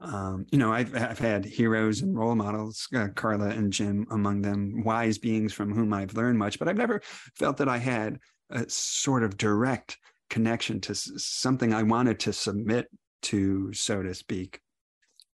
Um, 0.00 0.46
you 0.50 0.58
know, 0.58 0.72
I've, 0.72 0.94
I've 0.94 1.18
had 1.18 1.44
heroes 1.44 2.02
and 2.02 2.16
role 2.16 2.36
models, 2.36 2.86
uh, 2.94 3.08
Carla 3.14 3.48
and 3.48 3.72
Jim 3.72 4.06
among 4.12 4.42
them, 4.42 4.84
wise 4.84 5.18
beings 5.18 5.52
from 5.52 5.74
whom 5.74 5.92
I've 5.92 6.14
learned 6.14 6.38
much, 6.38 6.58
but 6.58 6.68
I've 6.68 6.76
never 6.76 7.00
felt 7.34 7.56
that 7.56 7.68
I 7.68 7.78
had 7.78 8.18
a 8.50 8.64
sort 8.68 9.24
of 9.24 9.36
direct 9.36 9.98
connection 10.30 10.80
to 10.82 10.94
something 10.94 11.74
I 11.74 11.82
wanted 11.82 12.20
to 12.20 12.32
submit 12.32 12.86
to, 13.22 13.72
so 13.72 14.02
to 14.02 14.14
speak. 14.14 14.60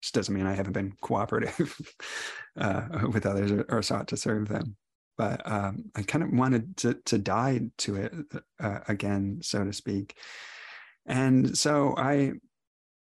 This 0.03 0.11
doesn't 0.11 0.35
mean 0.35 0.47
I 0.47 0.55
haven't 0.55 0.73
been 0.73 0.95
cooperative 1.01 1.79
uh, 2.59 3.07
with 3.13 3.25
others 3.25 3.53
or, 3.53 3.65
or, 3.69 3.83
sought 3.83 4.09
to 4.09 4.17
serve 4.17 4.49
them. 4.49 4.77
But 5.17 5.49
um, 5.49 5.85
I 5.95 6.03
kind 6.03 6.25
of 6.25 6.33
wanted 6.33 6.77
to, 6.79 6.95
to 6.95 7.19
die 7.19 7.61
to 7.79 7.97
it 7.97 8.15
uh, 8.59 8.81
again, 8.89 9.39
so 9.43 9.65
to 9.65 9.73
speak. 9.73 10.17
And 11.07 11.57
so 11.57 11.95
I 11.97 12.33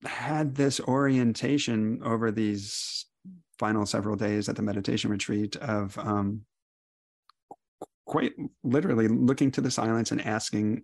had 0.06 0.56
this 0.56 0.80
orientation 0.80 2.02
over 2.04 2.32
these 2.32 3.06
final 3.58 3.86
several 3.86 4.16
days 4.16 4.48
at 4.50 4.56
the 4.56 4.62
meditation 4.62 5.12
retreat 5.12 5.56
of 5.58 5.98
um, 5.98 6.42
quite 8.06 8.34
literally 8.64 9.08
looking 9.08 9.52
to 9.52 9.62
the 9.62 9.70
silence 9.70 10.12
and 10.12 10.26
asking 10.26 10.84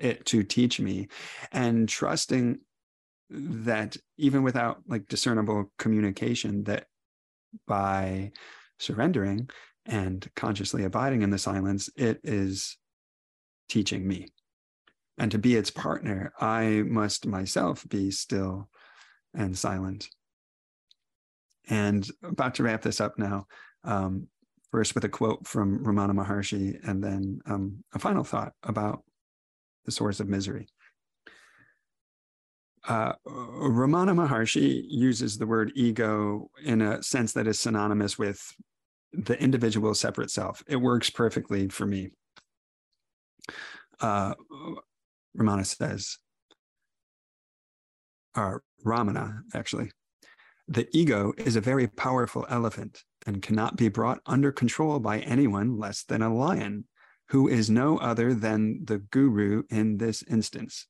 it 0.00 0.24
to 0.26 0.42
teach 0.42 0.80
me 0.80 1.08
and 1.52 1.88
trusting 1.88 2.58
that 3.32 3.96
even 4.18 4.42
without 4.42 4.82
like 4.86 5.08
discernible 5.08 5.72
communication 5.78 6.64
that 6.64 6.86
by 7.66 8.30
surrendering 8.78 9.48
and 9.86 10.28
consciously 10.36 10.84
abiding 10.84 11.22
in 11.22 11.30
the 11.30 11.38
silence 11.38 11.88
it 11.96 12.20
is 12.22 12.76
teaching 13.68 14.06
me. 14.06 14.28
And 15.18 15.30
to 15.30 15.38
be 15.38 15.56
its 15.56 15.70
partner 15.70 16.32
i 16.40 16.82
must 16.86 17.26
myself 17.26 17.86
be 17.88 18.10
still 18.10 18.68
and 19.34 19.56
silent. 19.56 20.08
And 21.68 22.06
about 22.22 22.56
to 22.56 22.64
wrap 22.64 22.82
this 22.82 23.00
up 23.00 23.18
now 23.18 23.46
um, 23.84 24.28
first 24.70 24.94
with 24.94 25.04
a 25.04 25.08
quote 25.08 25.46
from 25.46 25.84
ramana 25.84 26.12
maharshi 26.12 26.78
and 26.86 27.02
then 27.02 27.40
um, 27.46 27.84
a 27.94 27.98
final 27.98 28.24
thought 28.24 28.52
about 28.62 29.04
the 29.84 29.92
source 29.92 30.20
of 30.20 30.28
misery 30.28 30.66
uh, 32.88 33.12
Ramana 33.26 34.14
Maharshi 34.14 34.84
uses 34.88 35.38
the 35.38 35.46
word 35.46 35.72
ego 35.74 36.50
in 36.64 36.82
a 36.82 37.02
sense 37.02 37.32
that 37.34 37.46
is 37.46 37.60
synonymous 37.60 38.18
with 38.18 38.54
the 39.12 39.40
individual 39.40 39.94
separate 39.94 40.30
self. 40.30 40.62
It 40.66 40.76
works 40.76 41.10
perfectly 41.10 41.68
for 41.68 41.86
me. 41.86 42.10
Uh, 44.00 44.34
Ramana 45.38 45.64
says, 45.64 46.18
or 48.36 48.62
Ramana 48.84 49.42
actually, 49.54 49.92
the 50.66 50.88
ego 50.92 51.32
is 51.36 51.54
a 51.54 51.60
very 51.60 51.86
powerful 51.86 52.46
elephant 52.48 53.04
and 53.26 53.42
cannot 53.42 53.76
be 53.76 53.88
brought 53.88 54.20
under 54.26 54.50
control 54.50 54.98
by 54.98 55.20
anyone 55.20 55.78
less 55.78 56.02
than 56.02 56.22
a 56.22 56.34
lion, 56.34 56.84
who 57.28 57.46
is 57.46 57.70
no 57.70 57.98
other 57.98 58.34
than 58.34 58.84
the 58.84 58.98
guru 58.98 59.62
in 59.70 59.98
this 59.98 60.24
instance 60.24 60.86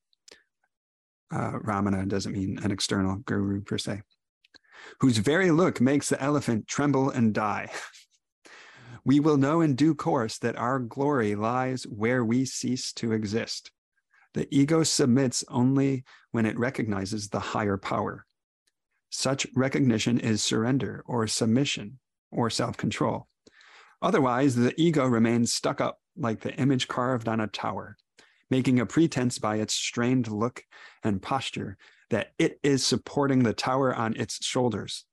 uh, 1.32 1.52
Ramana 1.52 2.06
doesn't 2.08 2.32
mean 2.32 2.58
an 2.62 2.70
external 2.70 3.16
guru 3.16 3.60
per 3.60 3.78
se, 3.78 4.02
whose 5.00 5.18
very 5.18 5.50
look 5.50 5.80
makes 5.80 6.08
the 6.08 6.22
elephant 6.22 6.68
tremble 6.68 7.10
and 7.10 7.32
die. 7.32 7.70
we 9.04 9.20
will 9.20 9.36
know 9.36 9.60
in 9.60 9.74
due 9.74 9.94
course 9.94 10.38
that 10.38 10.56
our 10.56 10.78
glory 10.78 11.34
lies 11.34 11.84
where 11.84 12.24
we 12.24 12.44
cease 12.44 12.92
to 12.94 13.12
exist. 13.12 13.70
The 14.34 14.48
ego 14.50 14.82
submits 14.82 15.44
only 15.48 16.04
when 16.30 16.46
it 16.46 16.58
recognizes 16.58 17.28
the 17.28 17.40
higher 17.40 17.76
power. 17.76 18.26
Such 19.10 19.46
recognition 19.54 20.18
is 20.18 20.42
surrender 20.42 21.02
or 21.06 21.26
submission 21.26 21.98
or 22.30 22.48
self 22.48 22.76
control. 22.76 23.28
Otherwise, 24.00 24.56
the 24.56 24.74
ego 24.80 25.06
remains 25.06 25.52
stuck 25.52 25.80
up 25.80 25.98
like 26.16 26.40
the 26.40 26.54
image 26.54 26.88
carved 26.88 27.28
on 27.28 27.40
a 27.40 27.46
tower, 27.46 27.96
making 28.52 28.78
a 28.78 28.84
pretense 28.84 29.38
by 29.38 29.56
its 29.56 29.72
strained 29.72 30.28
look 30.28 30.62
and 31.02 31.22
posture 31.22 31.78
that 32.10 32.32
it 32.38 32.60
is 32.62 32.84
supporting 32.84 33.42
the 33.42 33.54
tower 33.54 33.94
on 33.94 34.14
its 34.14 34.44
shoulders. 34.44 35.06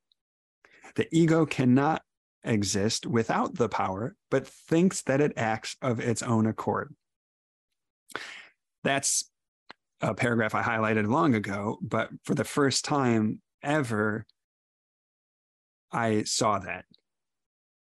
The 0.96 1.08
ego 1.10 1.46
cannot 1.46 2.02
exist 2.44 3.06
without 3.06 3.56
the 3.56 3.70
power, 3.70 4.18
but 4.30 4.46
thinks 4.46 5.02
that 5.04 5.22
it 5.22 5.32
acts 5.38 5.78
of 5.82 6.02
its 6.02 6.22
own 6.22 6.48
accord. 6.48 6.94
That's 8.84 9.32
a 10.02 10.14
paragraph 10.14 10.54
I 10.54 10.62
highlighted 10.62 11.08
long 11.08 11.34
ago, 11.34 11.80
but 11.82 12.10
for 12.26 12.36
the 12.36 12.44
first 12.44 12.84
time 12.84 13.42
ever, 13.64 14.26
I 15.94 16.24
saw 16.24 16.60
that 16.60 16.84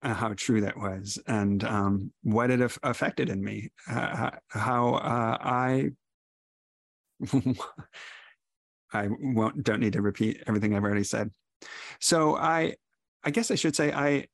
how 0.02 0.34
true 0.36 0.62
that 0.62 0.78
was 0.78 1.20
and 1.28 1.64
um, 1.64 2.12
what 2.24 2.52
it 2.52 2.62
af- 2.62 2.80
affected 2.84 3.30
in 3.30 3.44
me, 3.44 3.72
uh, 3.90 4.32
how 4.50 4.96
uh, 4.96 5.38
I 5.42 5.90
I 8.94 9.10
won't 9.20 9.64
don't 9.64 9.80
need 9.80 9.94
to 9.94 10.02
repeat 10.02 10.44
everything 10.48 10.76
I've 10.76 10.84
already 10.84 11.04
said. 11.04 11.32
So 12.00 12.36
I 12.36 12.76
I 13.24 13.32
guess 13.32 13.52
I 13.52 13.56
should 13.56 13.76
say 13.76 13.92
I 13.92 14.28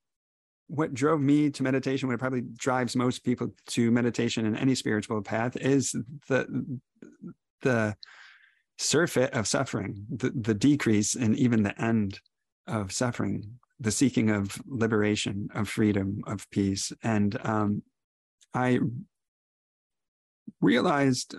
what 0.67 0.93
drove 0.93 1.21
me 1.21 1.49
to 1.51 1.63
meditation, 1.63 2.09
what 2.09 2.19
probably 2.19 2.41
drives 2.41 2.95
most 2.95 3.23
people 3.23 3.49
to 3.67 3.91
meditation 3.91 4.45
in 4.45 4.55
any 4.55 4.75
spiritual 4.75 5.21
path, 5.21 5.55
is 5.57 5.95
the 6.27 6.79
the 7.61 7.95
surfeit 8.77 9.31
of 9.33 9.47
suffering, 9.47 10.05
the, 10.09 10.31
the 10.31 10.53
decrease 10.53 11.15
and 11.15 11.37
even 11.37 11.63
the 11.63 11.79
end 11.81 12.19
of 12.67 12.91
suffering, 12.91 13.59
the 13.79 13.91
seeking 13.91 14.29
of 14.29 14.61
liberation, 14.65 15.49
of 15.53 15.67
freedom, 15.67 16.21
of 16.25 16.49
peace. 16.49 16.91
And 17.03 17.37
um, 17.45 17.83
I 18.53 18.79
realized 20.61 21.35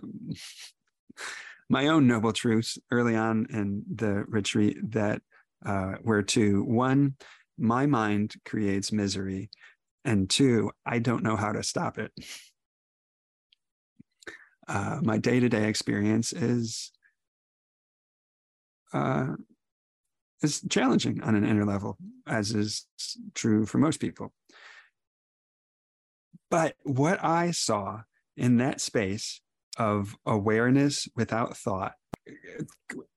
my 1.68 1.86
own 1.88 2.06
noble 2.06 2.32
truths 2.32 2.78
early 2.90 3.16
on 3.16 3.46
in 3.50 3.84
the 3.92 4.24
retreat 4.28 4.76
that 4.92 5.22
uh, 5.64 5.94
were 6.02 6.22
two 6.22 6.62
one, 6.64 7.14
my 7.56 7.86
mind 7.86 8.34
creates 8.44 8.92
misery, 8.92 9.48
and 10.04 10.28
two, 10.28 10.70
I 10.84 10.98
don't 10.98 11.22
know 11.22 11.36
how 11.36 11.52
to 11.52 11.62
stop 11.62 11.98
it. 11.98 12.12
Uh, 14.68 14.98
my 15.02 15.18
day 15.18 15.40
to 15.40 15.48
day 15.48 15.68
experience 15.68 16.32
is 16.32 16.90
uh, 18.92 19.34
is 20.44 20.62
challenging 20.68 21.22
on 21.22 21.34
an 21.34 21.44
inner 21.44 21.64
level, 21.64 21.96
as 22.26 22.52
is 22.52 22.86
true 23.34 23.66
for 23.66 23.78
most 23.78 23.98
people. 24.00 24.32
But 26.50 26.76
what 26.84 27.22
I 27.24 27.50
saw 27.50 28.02
in 28.36 28.58
that 28.58 28.80
space 28.80 29.40
of 29.76 30.14
awareness 30.24 31.08
without 31.16 31.56
thought, 31.56 31.94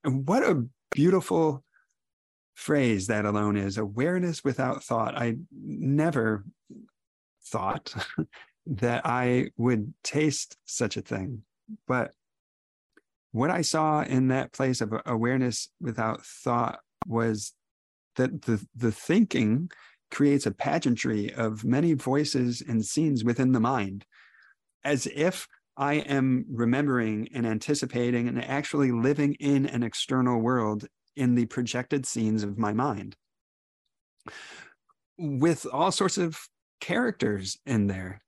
what 0.03 0.43
a 0.43 0.65
beautiful 0.89 1.63
phrase 2.55 3.07
that 3.07 3.25
alone 3.25 3.55
is 3.55 3.77
awareness 3.77 4.43
without 4.43 4.83
thought. 4.83 5.15
I 5.15 5.37
never 5.51 6.43
thought 7.45 7.93
that 8.65 9.05
I 9.05 9.51
would 9.57 9.93
taste 10.03 10.57
such 10.65 10.97
a 10.97 11.01
thing. 11.01 11.43
But 11.87 12.13
what 13.31 13.51
I 13.51 13.61
saw 13.61 14.01
in 14.01 14.29
that 14.29 14.53
place 14.53 14.81
of 14.81 14.93
awareness 15.05 15.69
without 15.79 16.25
thought 16.25 16.79
was 17.07 17.53
that 18.15 18.43
the, 18.43 18.65
the 18.75 18.91
thinking 18.91 19.69
creates 20.11 20.45
a 20.45 20.51
pageantry 20.51 21.33
of 21.33 21.63
many 21.63 21.93
voices 21.93 22.61
and 22.67 22.85
scenes 22.85 23.23
within 23.23 23.51
the 23.51 23.59
mind, 23.59 24.05
as 24.83 25.07
if 25.07 25.47
I 25.75 25.95
am 25.95 26.45
remembering 26.49 27.29
and 27.33 27.45
anticipating 27.45 28.27
and 28.27 28.43
actually 28.43 28.91
living 28.91 29.35
in 29.35 29.65
an 29.67 29.83
external 29.83 30.39
world 30.39 30.87
in 31.15 31.35
the 31.35 31.45
projected 31.45 32.05
scenes 32.05 32.43
of 32.43 32.57
my 32.57 32.73
mind 32.73 33.15
with 35.17 35.65
all 35.71 35.91
sorts 35.91 36.17
of 36.17 36.37
characters 36.79 37.57
in 37.65 37.87
there. 37.87 38.21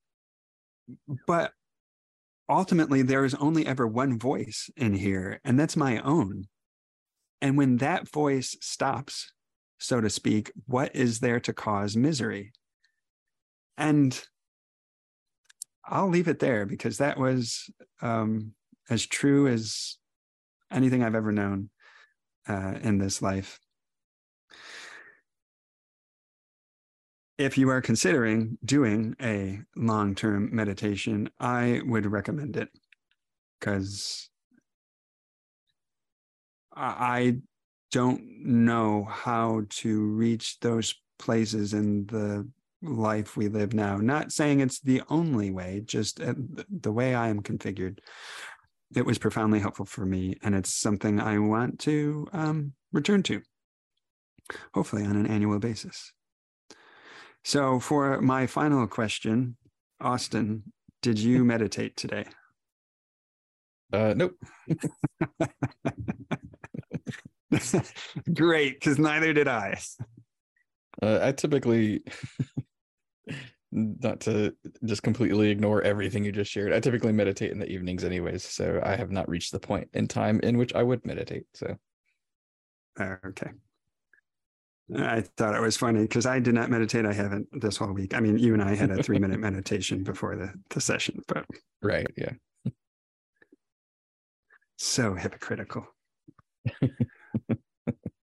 But 1.27 1.53
ultimately, 2.49 3.01
there 3.03 3.25
is 3.25 3.35
only 3.35 3.65
ever 3.65 3.87
one 3.87 4.17
voice 4.17 4.69
in 4.75 4.93
here, 4.93 5.39
and 5.43 5.59
that's 5.59 5.77
my 5.77 5.99
own. 5.99 6.47
And 7.41 7.57
when 7.57 7.77
that 7.77 8.09
voice 8.09 8.57
stops, 8.61 9.31
so 9.77 10.01
to 10.01 10.09
speak, 10.09 10.51
what 10.65 10.95
is 10.95 11.19
there 11.19 11.39
to 11.41 11.53
cause 11.53 11.95
misery? 11.95 12.51
And 13.77 14.21
I'll 15.85 16.09
leave 16.09 16.27
it 16.27 16.39
there 16.39 16.65
because 16.65 16.97
that 16.97 17.17
was 17.17 17.69
um, 18.01 18.53
as 18.89 19.05
true 19.05 19.47
as 19.47 19.97
anything 20.71 21.03
I've 21.03 21.15
ever 21.15 21.31
known 21.31 21.69
uh, 22.47 22.75
in 22.81 22.97
this 22.97 23.21
life. 23.21 23.59
If 27.37 27.57
you 27.57 27.69
are 27.69 27.81
considering 27.81 28.57
doing 28.65 29.15
a 29.21 29.61
long 29.75 30.13
term 30.13 30.53
meditation, 30.53 31.29
I 31.39 31.81
would 31.85 32.05
recommend 32.05 32.57
it 32.57 32.69
because 33.59 34.28
I 36.79 37.37
don't 37.91 38.45
know 38.45 39.03
how 39.03 39.63
to 39.69 40.05
reach 40.07 40.59
those 40.59 40.95
places 41.17 41.73
in 41.73 42.05
the 42.05 42.47
life 42.81 43.35
we 43.35 43.47
live 43.49 43.73
now. 43.73 43.97
Not 43.97 44.31
saying 44.31 44.61
it's 44.61 44.79
the 44.79 45.01
only 45.09 45.51
way, 45.51 45.81
just 45.85 46.21
uh, 46.21 46.33
the 46.69 46.91
way 46.91 47.15
I 47.15 47.27
am 47.27 47.41
configured 47.41 47.99
it 48.95 49.05
was 49.05 49.17
profoundly 49.17 49.59
helpful 49.59 49.85
for 49.85 50.05
me 50.05 50.35
and 50.43 50.55
it's 50.55 50.73
something 50.73 51.19
i 51.19 51.37
want 51.37 51.79
to 51.79 52.27
um, 52.33 52.73
return 52.91 53.21
to 53.23 53.41
hopefully 54.73 55.05
on 55.05 55.15
an 55.15 55.27
annual 55.27 55.59
basis. 55.59 56.11
So 57.43 57.79
for 57.79 58.19
my 58.21 58.47
final 58.47 58.87
question 58.87 59.57
austin 60.01 60.63
did 61.01 61.19
you 61.19 61.43
meditate 61.53 61.95
today? 61.95 62.25
Uh 63.91 64.13
nope 64.15 64.35
great 68.33 68.79
because 68.79 68.99
neither 68.99 69.33
did 69.33 69.47
i 69.47 69.77
uh, 71.01 71.19
i 71.21 71.31
typically 71.31 72.03
not 73.71 74.19
to 74.21 74.53
just 74.85 75.03
completely 75.03 75.49
ignore 75.49 75.81
everything 75.83 76.23
you 76.23 76.31
just 76.31 76.51
shared. 76.51 76.73
I 76.73 76.79
typically 76.79 77.11
meditate 77.11 77.51
in 77.51 77.59
the 77.59 77.67
evenings 77.67 78.03
anyways, 78.03 78.43
so 78.43 78.81
I 78.83 78.95
have 78.95 79.11
not 79.11 79.29
reached 79.29 79.51
the 79.51 79.59
point 79.59 79.89
in 79.93 80.07
time 80.07 80.39
in 80.41 80.57
which 80.57 80.73
I 80.73 80.83
would 80.83 81.05
meditate. 81.05 81.45
So 81.53 81.75
okay. 82.99 83.51
I 84.97 85.21
thought 85.21 85.53
it 85.53 85.61
was 85.61 85.77
funny 85.77 86.01
because 86.01 86.25
I 86.25 86.39
did 86.39 86.55
not 86.55 86.71
meditate. 86.71 87.05
I 87.05 87.13
haven't 87.13 87.47
this 87.61 87.77
whole 87.77 87.93
week. 87.93 88.15
I 88.15 88.19
mean, 88.19 88.39
you 88.39 88.53
and 88.53 88.63
I 88.63 88.73
had 88.73 88.89
a 88.89 89.03
three 89.03 89.19
minute 89.19 89.39
meditation 89.39 90.03
before 90.03 90.35
the, 90.35 90.51
the 90.71 90.81
session, 90.81 91.21
but 91.27 91.45
right, 91.83 92.07
yeah. 92.17 92.31
So 94.77 95.13
hypocritical. 95.13 95.85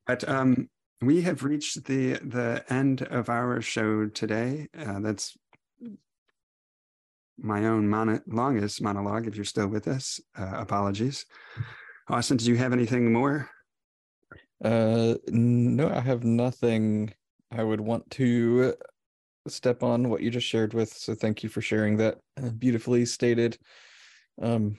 But 0.06 0.28
um 0.28 0.68
we 1.02 1.22
have 1.22 1.44
reached 1.44 1.84
the 1.84 2.14
the 2.14 2.64
end 2.68 3.02
of 3.02 3.28
our 3.28 3.60
show 3.60 4.06
today. 4.06 4.66
Uh, 4.76 5.00
that's 5.00 5.36
my 7.38 7.66
own 7.66 7.88
mono- 7.88 8.22
longest 8.26 8.80
monologue. 8.80 9.26
If 9.26 9.36
you're 9.36 9.44
still 9.44 9.68
with 9.68 9.88
us, 9.88 10.20
uh, 10.38 10.52
apologies. 10.54 11.26
Austin, 12.08 12.38
did 12.38 12.46
you 12.46 12.56
have 12.56 12.72
anything 12.72 13.12
more? 13.12 13.50
Uh, 14.64 15.14
no, 15.28 15.90
I 15.90 16.00
have 16.00 16.24
nothing. 16.24 17.12
I 17.50 17.62
would 17.62 17.80
want 17.80 18.10
to 18.12 18.74
step 19.48 19.82
on 19.82 20.08
what 20.08 20.22
you 20.22 20.30
just 20.30 20.46
shared 20.46 20.72
with. 20.72 20.92
So 20.92 21.14
thank 21.14 21.42
you 21.42 21.48
for 21.48 21.60
sharing 21.60 21.98
that 21.98 22.18
uh, 22.42 22.50
beautifully 22.50 23.04
stated. 23.04 23.58
Um, 24.40 24.78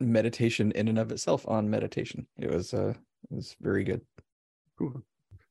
meditation 0.00 0.72
in 0.72 0.88
and 0.88 0.98
of 0.98 1.10
itself 1.10 1.46
on 1.48 1.70
meditation. 1.70 2.26
It 2.38 2.50
was 2.50 2.74
uh, 2.74 2.94
it 3.30 3.34
was 3.34 3.56
very 3.60 3.84
good. 3.84 4.02
Cool. 4.78 5.02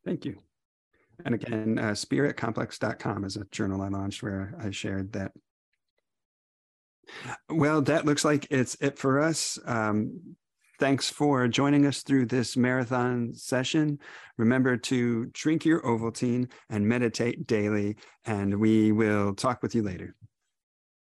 Thank 0.06 0.26
you. 0.26 0.38
And 1.24 1.34
again, 1.36 1.80
uh, 1.80 1.91
spiritcomplex.com 1.91 3.24
is 3.24 3.38
a 3.38 3.46
journal 3.52 3.82
I 3.82 3.88
launched 3.88 4.22
where 4.22 4.54
I 4.60 4.72
shared 4.72 5.14
that. 5.14 5.32
Well, 7.50 7.82
that 7.84 8.06
looks 8.06 8.26
like 8.26 8.48
it's 8.50 8.76
it 8.82 8.98
for 8.98 9.22
us. 9.22 9.58
Um, 9.66 10.36
thanks 10.80 11.10
for 11.10 11.48
joining 11.48 11.86
us 11.86 12.02
through 12.02 12.26
this 12.26 12.58
marathon 12.58 13.34
session. 13.34 14.00
Remember 14.38 14.76
to 14.78 15.28
drink 15.28 15.66
your 15.66 15.82
Ovaltine 15.82 16.52
and 16.70 16.88
meditate 16.88 17.48
daily, 17.48 17.96
and 18.26 18.60
we 18.60 18.91
will 18.91 19.34
talk 19.34 19.62
with 19.62 19.76
you 19.76 19.84
later. 19.84 20.16